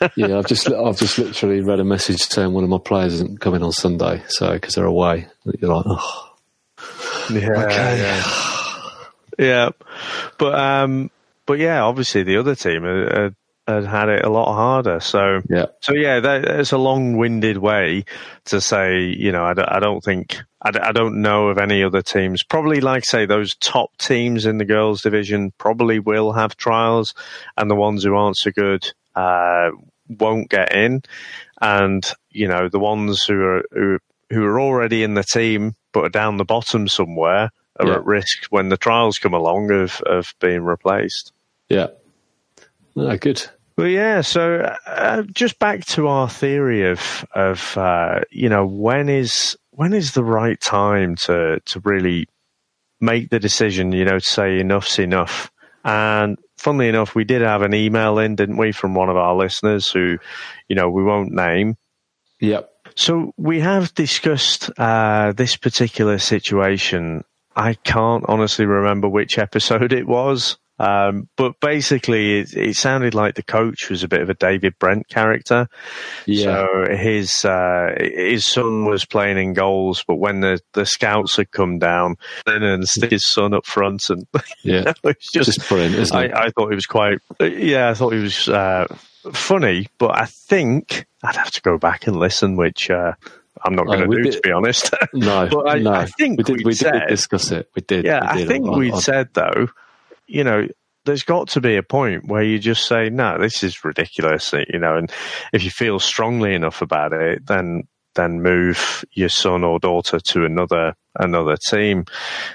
[0.15, 3.41] Yeah, I've just I've just literally read a message saying one of my players isn't
[3.41, 5.27] coming on Sunday, so because they're away.
[5.59, 6.33] You're like, oh,
[7.29, 7.99] Yeah, Okay.
[7.99, 8.89] yeah,
[9.37, 9.69] yeah.
[10.37, 11.11] But um,
[11.45, 13.35] but yeah, obviously the other team had, had,
[13.69, 14.99] had had it a lot harder.
[14.99, 18.05] So yeah, so yeah, that, it's a long-winded way
[18.45, 18.99] to say.
[19.01, 22.01] You know, I, don't- I don't think I, don't- I don't know of any other
[22.01, 22.43] teams.
[22.43, 27.13] Probably, like say, those top teams in the girls' division probably will have trials,
[27.57, 28.83] and the ones who aren't so good
[29.15, 29.69] uh,
[30.19, 31.01] won't get in.
[31.61, 36.03] And you know, the ones who are who, who are already in the team but
[36.05, 37.95] are down the bottom somewhere are Yeah.
[37.95, 41.31] at risk when the trials come along of of being replaced.
[41.69, 41.87] yeah.
[43.19, 43.45] Good.
[43.79, 44.19] Well, yeah.
[44.19, 49.93] So, uh, just back to our theory of of uh, you know when is when
[49.93, 52.27] is the right time to to really
[52.99, 53.93] make the decision?
[53.93, 55.49] You know, to say enough's enough.
[55.85, 59.33] And funnily enough, we did have an email in, didn't we, from one of our
[59.33, 60.17] listeners who,
[60.67, 61.77] you know, we won't name.
[62.41, 62.69] Yep.
[62.95, 67.23] So we have discussed uh, this particular situation.
[67.55, 73.35] I can't honestly remember which episode it was, um, but basically, it, it sounded like
[73.35, 75.67] the coach was a bit of a David Brent character.
[76.25, 76.43] Yeah.
[76.45, 81.51] So his uh, his son was playing in goals, but when the, the scouts had
[81.51, 82.15] come down,
[82.45, 84.25] then and stick his son up front, and
[84.63, 84.93] yeah.
[85.03, 86.31] it's just Just brilliant, isn't it?
[86.33, 88.87] I, I thought it was quite, yeah, I thought it was uh,
[89.33, 93.13] funny, but I think I'd have to go back and listen, which uh,
[93.65, 94.93] I'm not going Oh, to we do, did- to be honest.
[95.13, 95.91] no, but I- no.
[95.91, 96.57] I think we did.
[96.57, 97.69] we'd We did discuss it.
[97.75, 98.05] We did.
[98.05, 99.67] yeah, we I think I- we'd I- said though,
[100.29, 100.67] you know,
[101.05, 104.79] there's got to be a point where you just say, no, this is ridiculous, you
[104.79, 105.11] know, and
[105.53, 107.83] if you feel strongly enough about it, then
[108.15, 112.05] then move your son or daughter to another another team.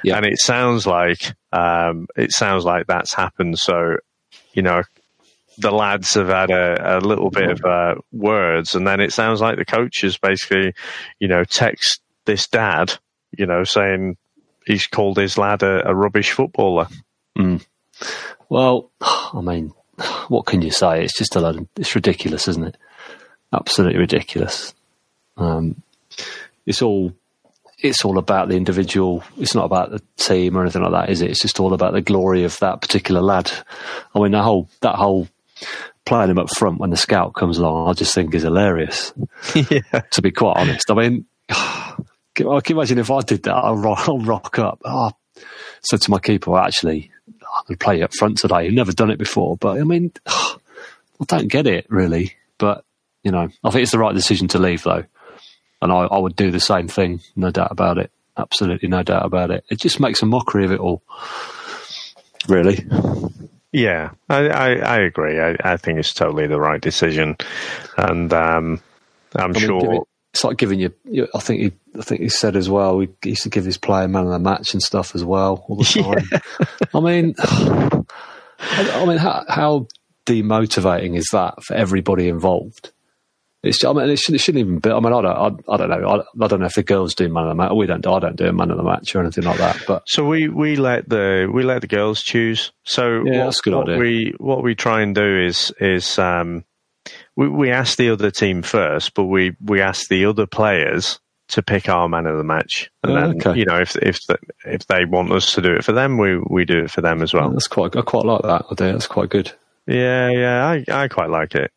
[0.02, 0.16] Yeah.
[0.16, 3.58] And it sounds like um, it sounds like that's happened.
[3.58, 3.96] So,
[4.52, 4.82] you know,
[5.58, 9.40] the lads have had a, a little bit of uh, words, and then it sounds
[9.40, 10.74] like the coach has basically,
[11.18, 12.92] you know, text this dad,
[13.36, 14.16] you know, saying
[14.66, 16.88] he's called his lad a, a rubbish footballer.
[18.48, 19.72] Well, I mean,
[20.28, 21.04] what can you say?
[21.04, 21.56] It's just a load.
[21.56, 22.76] Of, it's ridiculous, isn't it?
[23.52, 24.74] Absolutely ridiculous.
[25.36, 25.82] Um,
[26.66, 27.12] it's all.
[27.78, 29.22] It's all about the individual.
[29.36, 31.30] It's not about the team or anything like that, is it?
[31.30, 33.52] It's just all about the glory of that particular lad.
[34.14, 35.28] I mean, that whole that whole
[36.06, 39.12] playing him up front when the scout comes along, I just think is hilarious.
[39.54, 40.00] yeah.
[40.12, 41.96] To be quite honest, I mean, I
[42.34, 44.80] can imagine if I did that, I'll rock, I'll rock up.
[44.84, 45.12] Oh,
[45.86, 48.66] said to my keeper, actually, I'm going to play up front today.
[48.66, 52.34] I've never done it before, but I mean, I don't get it really.
[52.58, 52.84] But
[53.22, 55.04] you know, I think it's the right decision to leave though,
[55.80, 58.10] and I, I would do the same thing, no doubt about it.
[58.36, 59.64] Absolutely, no doubt about it.
[59.68, 61.02] It just makes a mockery of it all.
[62.48, 62.84] Really.
[63.72, 65.40] Yeah, I, I, I agree.
[65.40, 67.36] I, I, think it's totally the right decision,
[67.96, 68.80] and um,
[69.34, 70.92] I'm I mean, sure it's like giving you.
[71.32, 72.98] I think he, I think he said as well.
[72.98, 75.76] He used to give his player man of the match and stuff as well all
[75.76, 76.28] the time.
[76.32, 76.88] Yeah.
[76.92, 77.34] I mean,
[78.58, 79.86] I, mean, how, how
[80.26, 82.90] demotivating is that for everybody involved?
[83.62, 84.90] It's, I mean, it, should, not even be.
[84.90, 86.08] I mean, I don't, I, I don't know.
[86.08, 87.72] I, I, don't know if the girls do man of the match.
[87.72, 88.04] We don't.
[88.04, 89.84] I don't do a man of the match or anything like that.
[89.86, 92.72] But so we, we let the we let the girls choose.
[92.82, 93.98] So yeah, what, that's good what idea.
[94.00, 96.64] We what we try and do is is um,
[97.36, 101.18] we we ask the other team first, but we we ask the other players
[101.48, 103.58] to pick our man of the match, and oh, then okay.
[103.58, 106.38] you know if if the, if they want us to do it for them, we
[106.38, 107.50] we do it for them as well.
[107.50, 108.92] that's quite I quite like that idea.
[108.92, 109.52] That's quite good.
[109.86, 111.70] Yeah, yeah, I I quite like it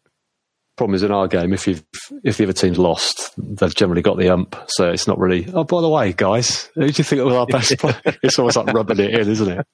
[0.77, 1.79] problem is in our game, if you
[2.23, 5.47] if the other team's lost, they've generally got the ump, so it's not really.
[5.53, 7.99] Oh, by the way, guys, who do you think was our best player?
[8.23, 9.67] it's almost like rubbing it in, isn't it?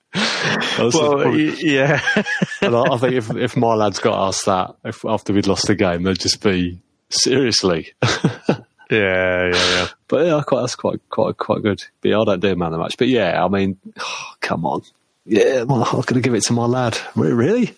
[0.79, 2.01] well, yeah.
[2.61, 5.67] and I, I, think if if my lads got asked that if, after we'd lost
[5.67, 6.79] the game, they'd just be
[7.09, 7.93] seriously.
[8.03, 8.57] yeah,
[8.89, 9.87] yeah, yeah.
[10.07, 11.83] But yeah, quite, that's quite quite quite good.
[12.01, 14.65] But yeah, I don't do man of the match, but yeah, I mean, oh, come
[14.65, 14.81] on,
[15.25, 16.97] yeah, well, I'm going to give it to my lad.
[17.15, 17.75] Really?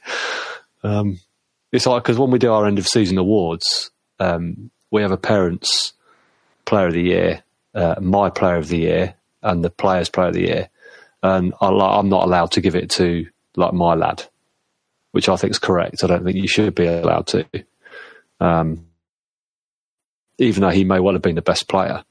[0.83, 1.19] Um,
[1.75, 5.17] it's like because when we do our end of season awards, um, we have a
[5.17, 5.93] parents'
[6.65, 10.33] player of the year, uh, my player of the year, and the players' player of
[10.33, 10.69] the year,
[11.21, 14.23] and I, am not allowed to give it to like my lad,
[15.11, 16.03] which I think is correct.
[16.03, 17.45] I don't think you should be allowed to,
[18.39, 18.87] um,
[20.37, 22.03] even though he may well have been the best player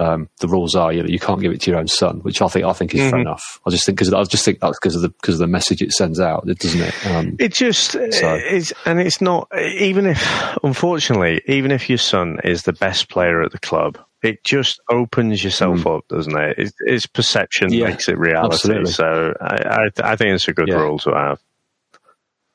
[0.00, 2.40] um, the rules are you know you can't give it to your own son, which
[2.40, 3.10] I think I think is mm-hmm.
[3.10, 3.60] fair enough.
[3.66, 5.82] I just think because I just think that's because of the because of the message
[5.82, 7.06] it sends out, doesn't it?
[7.06, 8.00] Um, it just so.
[8.02, 13.42] it's and it's not even if unfortunately even if your son is the best player
[13.42, 15.98] at the club, it just opens yourself mm.
[15.98, 16.58] up, doesn't it?
[16.58, 18.54] It's, it's perception yeah, makes it reality.
[18.54, 18.92] Absolutely.
[18.92, 20.76] So I, I, I think it's a good yeah.
[20.76, 21.40] rule to have.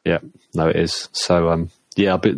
[0.03, 0.19] Yeah,
[0.55, 1.09] no, it is.
[1.11, 2.35] So um, yeah, but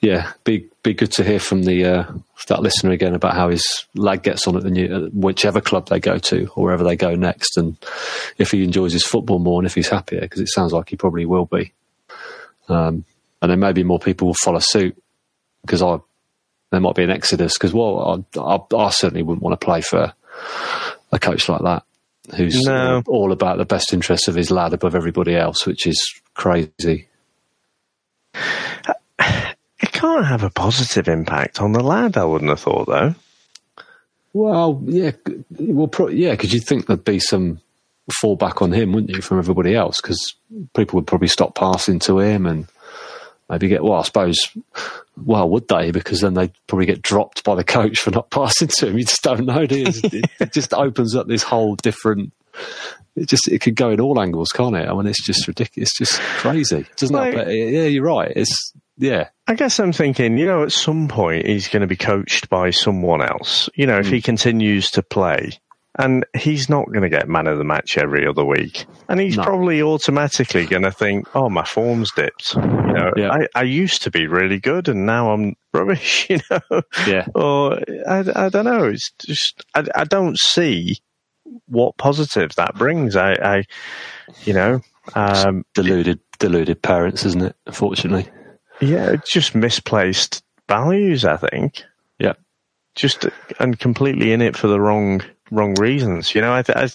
[0.00, 2.04] yeah, be be good to hear from the uh,
[2.48, 5.88] that listener again about how his lad gets on at the new uh, whichever club
[5.88, 7.76] they go to or wherever they go next, and
[8.38, 10.96] if he enjoys his football more and if he's happier, because it sounds like he
[10.96, 11.72] probably will be.
[12.68, 13.04] Um,
[13.42, 15.00] and then maybe more people will follow suit
[15.62, 15.98] because I
[16.70, 19.80] there might be an exodus because well I, I, I, certainly wouldn't want to play
[19.80, 20.12] for
[21.12, 21.82] a coach like that
[22.36, 23.02] who's no.
[23.06, 27.08] all about the best interests of his lad above everybody else, which is crazy
[28.34, 28.97] it
[29.98, 32.16] can't have a positive impact on the lad.
[32.16, 33.14] I wouldn't have thought, though.
[34.32, 35.12] Well, yeah,
[35.50, 37.60] well, pro- yeah, because you'd think there'd be some
[38.22, 40.00] fallback on him, wouldn't you, from everybody else?
[40.00, 40.34] Because
[40.74, 42.68] people would probably stop passing to him and
[43.50, 43.82] maybe get.
[43.82, 44.38] Well, I suppose.
[45.16, 45.90] Well, would they?
[45.90, 48.98] Because then they'd probably get dropped by the coach for not passing to him.
[48.98, 49.86] You just don't know, do you?
[49.88, 52.32] it, it just opens up this whole different
[53.16, 54.88] it just it could go in all angles, can't it?
[54.88, 55.90] I mean, it's just ridiculous.
[56.00, 57.72] It's just crazy, doesn't like, it?
[57.72, 58.32] Yeah, you're right.
[58.34, 59.28] It's yeah.
[59.46, 62.70] I guess I'm thinking, you know, at some point he's going to be coached by
[62.70, 63.70] someone else.
[63.74, 64.12] You know, if mm.
[64.12, 65.52] he continues to play,
[65.98, 69.36] and he's not going to get man of the match every other week, and he's
[69.36, 69.42] no.
[69.42, 73.30] probably automatically going to think, "Oh, my form's dipped." You know, yeah.
[73.30, 76.28] I, I used to be really good, and now I'm rubbish.
[76.30, 77.26] You know, yeah.
[77.34, 78.84] Or I, I don't know.
[78.84, 80.98] It's just I, I don't see
[81.66, 83.16] what positive that brings.
[83.16, 83.64] I, I
[84.44, 84.80] you know,
[85.14, 87.56] um, deluded, deluded parents, isn't it?
[87.66, 88.28] Unfortunately,
[88.80, 91.24] yeah, just misplaced values.
[91.24, 91.82] I think.
[92.18, 92.34] Yeah,
[92.94, 93.26] just
[93.58, 96.34] and completely in it for the wrong wrong reasons.
[96.34, 96.88] You know, I, th- I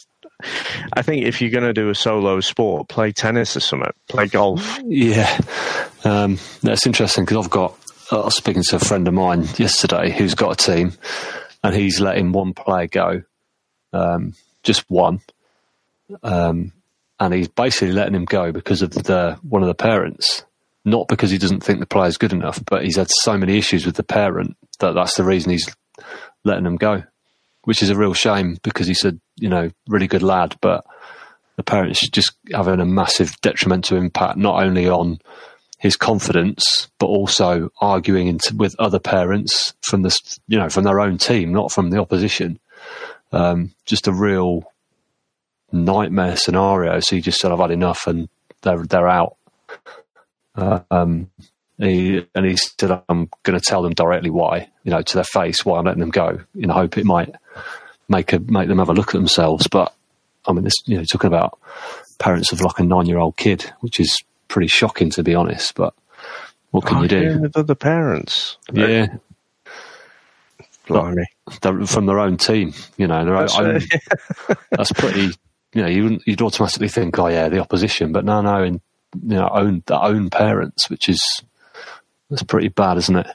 [0.93, 4.27] I think if you're going to do a solo sport, play tennis or something, play
[4.27, 4.79] golf.
[4.85, 5.39] Yeah,
[6.03, 7.77] um, that's interesting because I've got.
[8.11, 10.93] I was speaking to a friend of mine yesterday who's got a team,
[11.63, 13.23] and he's letting one player go
[13.93, 15.21] um, just one.
[16.21, 16.73] Um,
[17.19, 20.43] and he's basically letting him go because of the one of the parents,
[20.85, 23.85] not because he doesn't think the player's good enough, but he's had so many issues
[23.85, 25.73] with the parent that that's the reason he's
[26.43, 27.03] letting him go,
[27.63, 30.85] which is a real shame because he's a you know really good lad, but
[31.55, 35.19] the parents just having a massive detrimental impact not only on
[35.79, 40.17] his confidence, but also arguing with other parents from the
[40.47, 42.59] you know from their own team, not from the opposition.
[43.31, 44.63] Um, just a real
[45.73, 46.99] nightmare scenario.
[46.99, 48.29] So he just said, I've had enough and
[48.61, 49.37] they're, they're out.
[50.55, 51.29] Um,
[51.77, 55.23] he, and he said, "I'm going to tell them directly why, you know, to their
[55.23, 56.39] face, why I'm letting them go.
[56.55, 57.33] In the hope it might
[58.07, 59.93] make a, make them have a look at themselves." But
[60.47, 61.57] I mean, this, you know, talking about
[62.19, 65.73] parents of like a nine year old kid, which is pretty shocking to be honest.
[65.75, 65.93] But
[66.71, 67.39] what can you do?
[67.41, 69.07] With other parents, Yeah,
[70.87, 71.25] blimey.
[71.87, 75.31] from their own team, you know, their own, That's, own, that's pretty.
[75.73, 78.79] You know, you wouldn't, you'd automatically think, oh yeah, the opposition, but no, no, and
[79.21, 81.41] you know, own their own parents, which is
[82.29, 83.27] that's pretty bad, isn't it?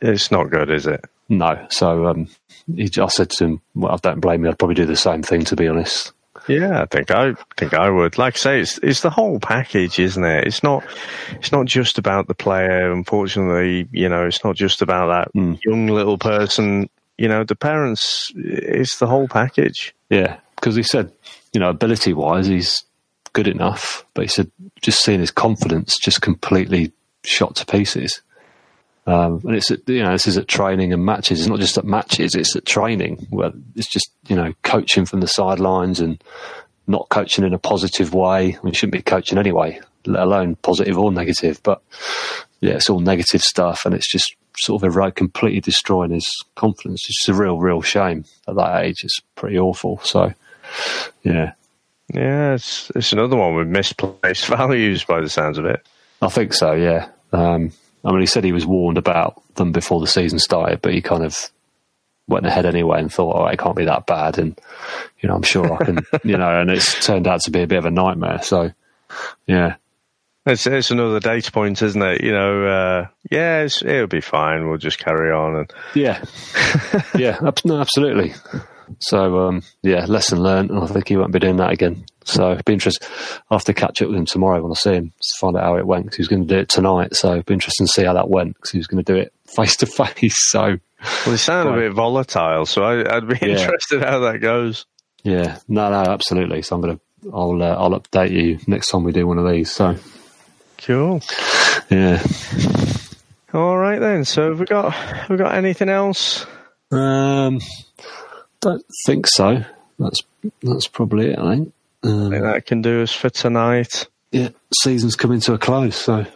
[0.00, 1.04] it's not good, is it?
[1.28, 1.66] No.
[1.70, 2.28] So um,
[2.74, 4.50] he, I said to him, well, I don't blame you.
[4.50, 6.12] I'd probably do the same thing, to be honest.
[6.48, 8.18] Yeah, I think I think I would.
[8.18, 10.46] Like I say, it's it's the whole package, isn't it?
[10.46, 10.84] It's not
[11.32, 12.92] it's not just about the player.
[12.92, 15.58] Unfortunately, you know, it's not just about that Mm.
[15.64, 16.88] young little person.
[17.18, 18.30] You know, the parents.
[18.36, 19.92] It's the whole package.
[20.10, 21.10] Yeah, because he said,
[21.52, 22.84] you know, ability wise, he's
[23.36, 26.90] good enough, but he said just seeing his confidence just completely
[27.22, 28.22] shot to pieces.
[29.06, 31.40] Um, and it's you know this is at training and matches.
[31.40, 35.20] It's not just at matches; it's at training where it's just you know coaching from
[35.20, 36.24] the sidelines and
[36.86, 38.56] not coaching in a positive way.
[38.62, 41.60] We shouldn't be coaching anyway, let alone positive or negative.
[41.62, 41.82] But
[42.60, 47.04] yeah, it's all negative stuff, and it's just sort of erode, completely destroying his confidence.
[47.06, 49.04] It's a real, real shame at that age.
[49.04, 50.00] It's pretty awful.
[50.04, 50.32] So
[51.22, 51.52] yeah,
[52.12, 55.86] Yeah, it's it's another one with misplaced values by the sounds of it.
[56.22, 56.72] I think so.
[56.72, 57.08] Yeah.
[57.32, 57.72] Um,
[58.04, 61.02] I mean, he said he was warned about them before the season started, but he
[61.02, 61.36] kind of
[62.28, 64.58] went ahead anyway and thought, "Oh, it can't be that bad." And
[65.20, 66.60] you know, I'm sure I can, you know.
[66.60, 68.40] And it's turned out to be a bit of a nightmare.
[68.42, 68.70] So,
[69.46, 69.74] yeah,
[70.46, 72.22] It's it's another data point, isn't it?
[72.22, 74.68] You know, uh, yeah, it's, it'll be fine.
[74.68, 76.22] We'll just carry on and yeah,
[77.18, 78.32] yeah, no, absolutely.
[79.00, 82.04] So, um, yeah, lesson learned, and I think he won't be doing that again.
[82.24, 83.06] So, it'd be interesting.
[83.50, 85.64] I'll have to catch up with him tomorrow when I see him to find out
[85.64, 86.06] how it went.
[86.06, 88.12] 'cause he was going to do it tonight, so it'd be interesting to see how
[88.14, 90.34] that went because he was going to do it face to face.
[90.50, 90.78] So, well,
[91.26, 92.66] they sound a bit volatile.
[92.66, 93.48] So I, I'd be Yeah.
[93.58, 94.86] interested how that goes.
[95.22, 96.62] Yeah, no, no, absolutely.
[96.62, 97.00] So I'm gonna,
[97.32, 99.70] I'll, uh, I'll update you next time we do one of these.
[99.72, 99.96] So
[100.78, 101.20] Cool.
[101.90, 102.22] yeah,
[103.52, 104.24] All right then.
[104.24, 106.46] So have we got have we got anything else?
[106.92, 107.58] um,
[108.60, 109.64] don't think so.
[109.98, 110.20] That's
[110.62, 111.38] that's probably it.
[111.38, 111.72] I think.
[112.04, 114.06] I Um, think that can do us for tonight.
[114.32, 114.50] yeah,
[114.82, 115.96] season's coming to a close.
[115.96, 116.26] So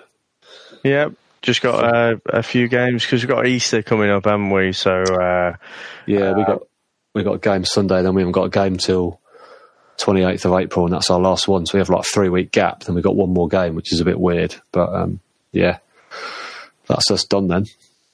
[0.85, 1.13] Yep.
[1.43, 4.73] Just got uh, a few games because we've got Easter coming up, haven't we?
[4.73, 5.57] So uh,
[6.07, 6.63] yeah, we got
[7.15, 8.03] we got a game Sunday.
[8.03, 9.19] Then we haven't got a game till
[9.99, 11.65] 28th of April, and that's our last one.
[11.65, 12.85] So we have like a three week gap.
[12.85, 14.55] Then we have got one more game, which is a bit weird.
[14.73, 15.21] But um,
[15.53, 15.79] yeah,
[16.87, 17.67] that's us done then.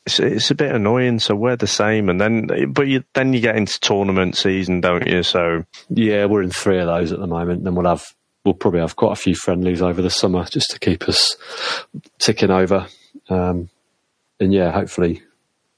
[0.07, 1.19] It's, it's a bit annoying.
[1.19, 5.07] So we're the same, and then but you, then you get into tournament season, don't
[5.07, 5.23] you?
[5.23, 7.65] So Yeah, we're in three of those at the moment.
[7.65, 8.05] Then we'll have
[8.45, 11.37] we'll probably have quite a few friendlies over the summer just to keep us
[12.19, 12.87] ticking over.
[13.29, 13.69] Um,
[14.39, 15.23] and yeah, hopefully,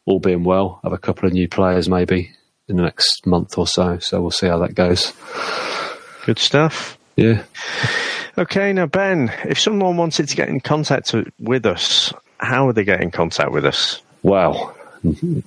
[0.04, 2.30] all being well, have a couple of new players maybe
[2.68, 3.98] in the next month or so.
[3.98, 5.12] So we'll see how that goes.
[6.26, 6.98] good stuff.
[7.16, 7.44] Yeah.
[8.36, 12.84] Okay, now Ben, if someone wanted to get in contact with us, how would they
[12.84, 14.02] get in contact with us?
[14.28, 14.74] Wow,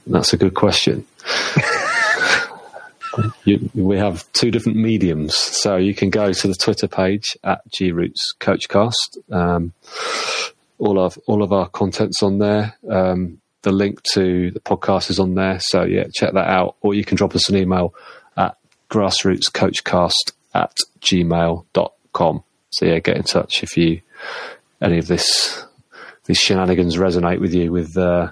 [0.08, 1.06] that's a good question.
[3.46, 7.62] you, we have two different mediums, so you can go to the Twitter page at
[7.72, 9.20] groots coachcast.
[9.32, 9.74] Um,
[10.80, 12.76] all of all of our contents on there.
[12.90, 16.76] Um, the link to the podcast is on there, so yeah, check that out.
[16.82, 17.94] Or you can drop us an email
[18.36, 18.58] at
[18.90, 22.44] grassrootscoachcast at gmail.com.
[22.72, 24.02] So yeah, get in touch if you
[24.82, 25.64] any of this
[26.26, 28.32] these shenanigans resonate with you with uh,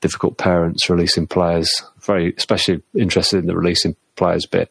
[0.00, 1.70] difficult parents releasing players.
[2.00, 4.70] Very especially interested in the releasing players bit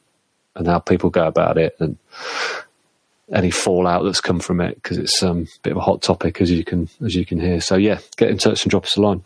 [0.56, 1.98] and how people go about it and
[3.32, 6.42] any fallout that's come from it because it's um, a bit of a hot topic
[6.42, 7.62] as you can as you can hear.
[7.62, 9.24] So yeah, get in touch and drop us a line.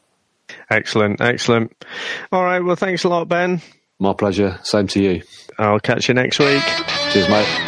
[0.69, 1.73] Excellent, excellent.
[2.31, 3.61] All right, well, thanks a lot, Ben.
[3.99, 4.59] My pleasure.
[4.63, 5.21] Same to you.
[5.57, 6.63] I'll catch you next week.
[7.11, 7.62] Cheers, mate.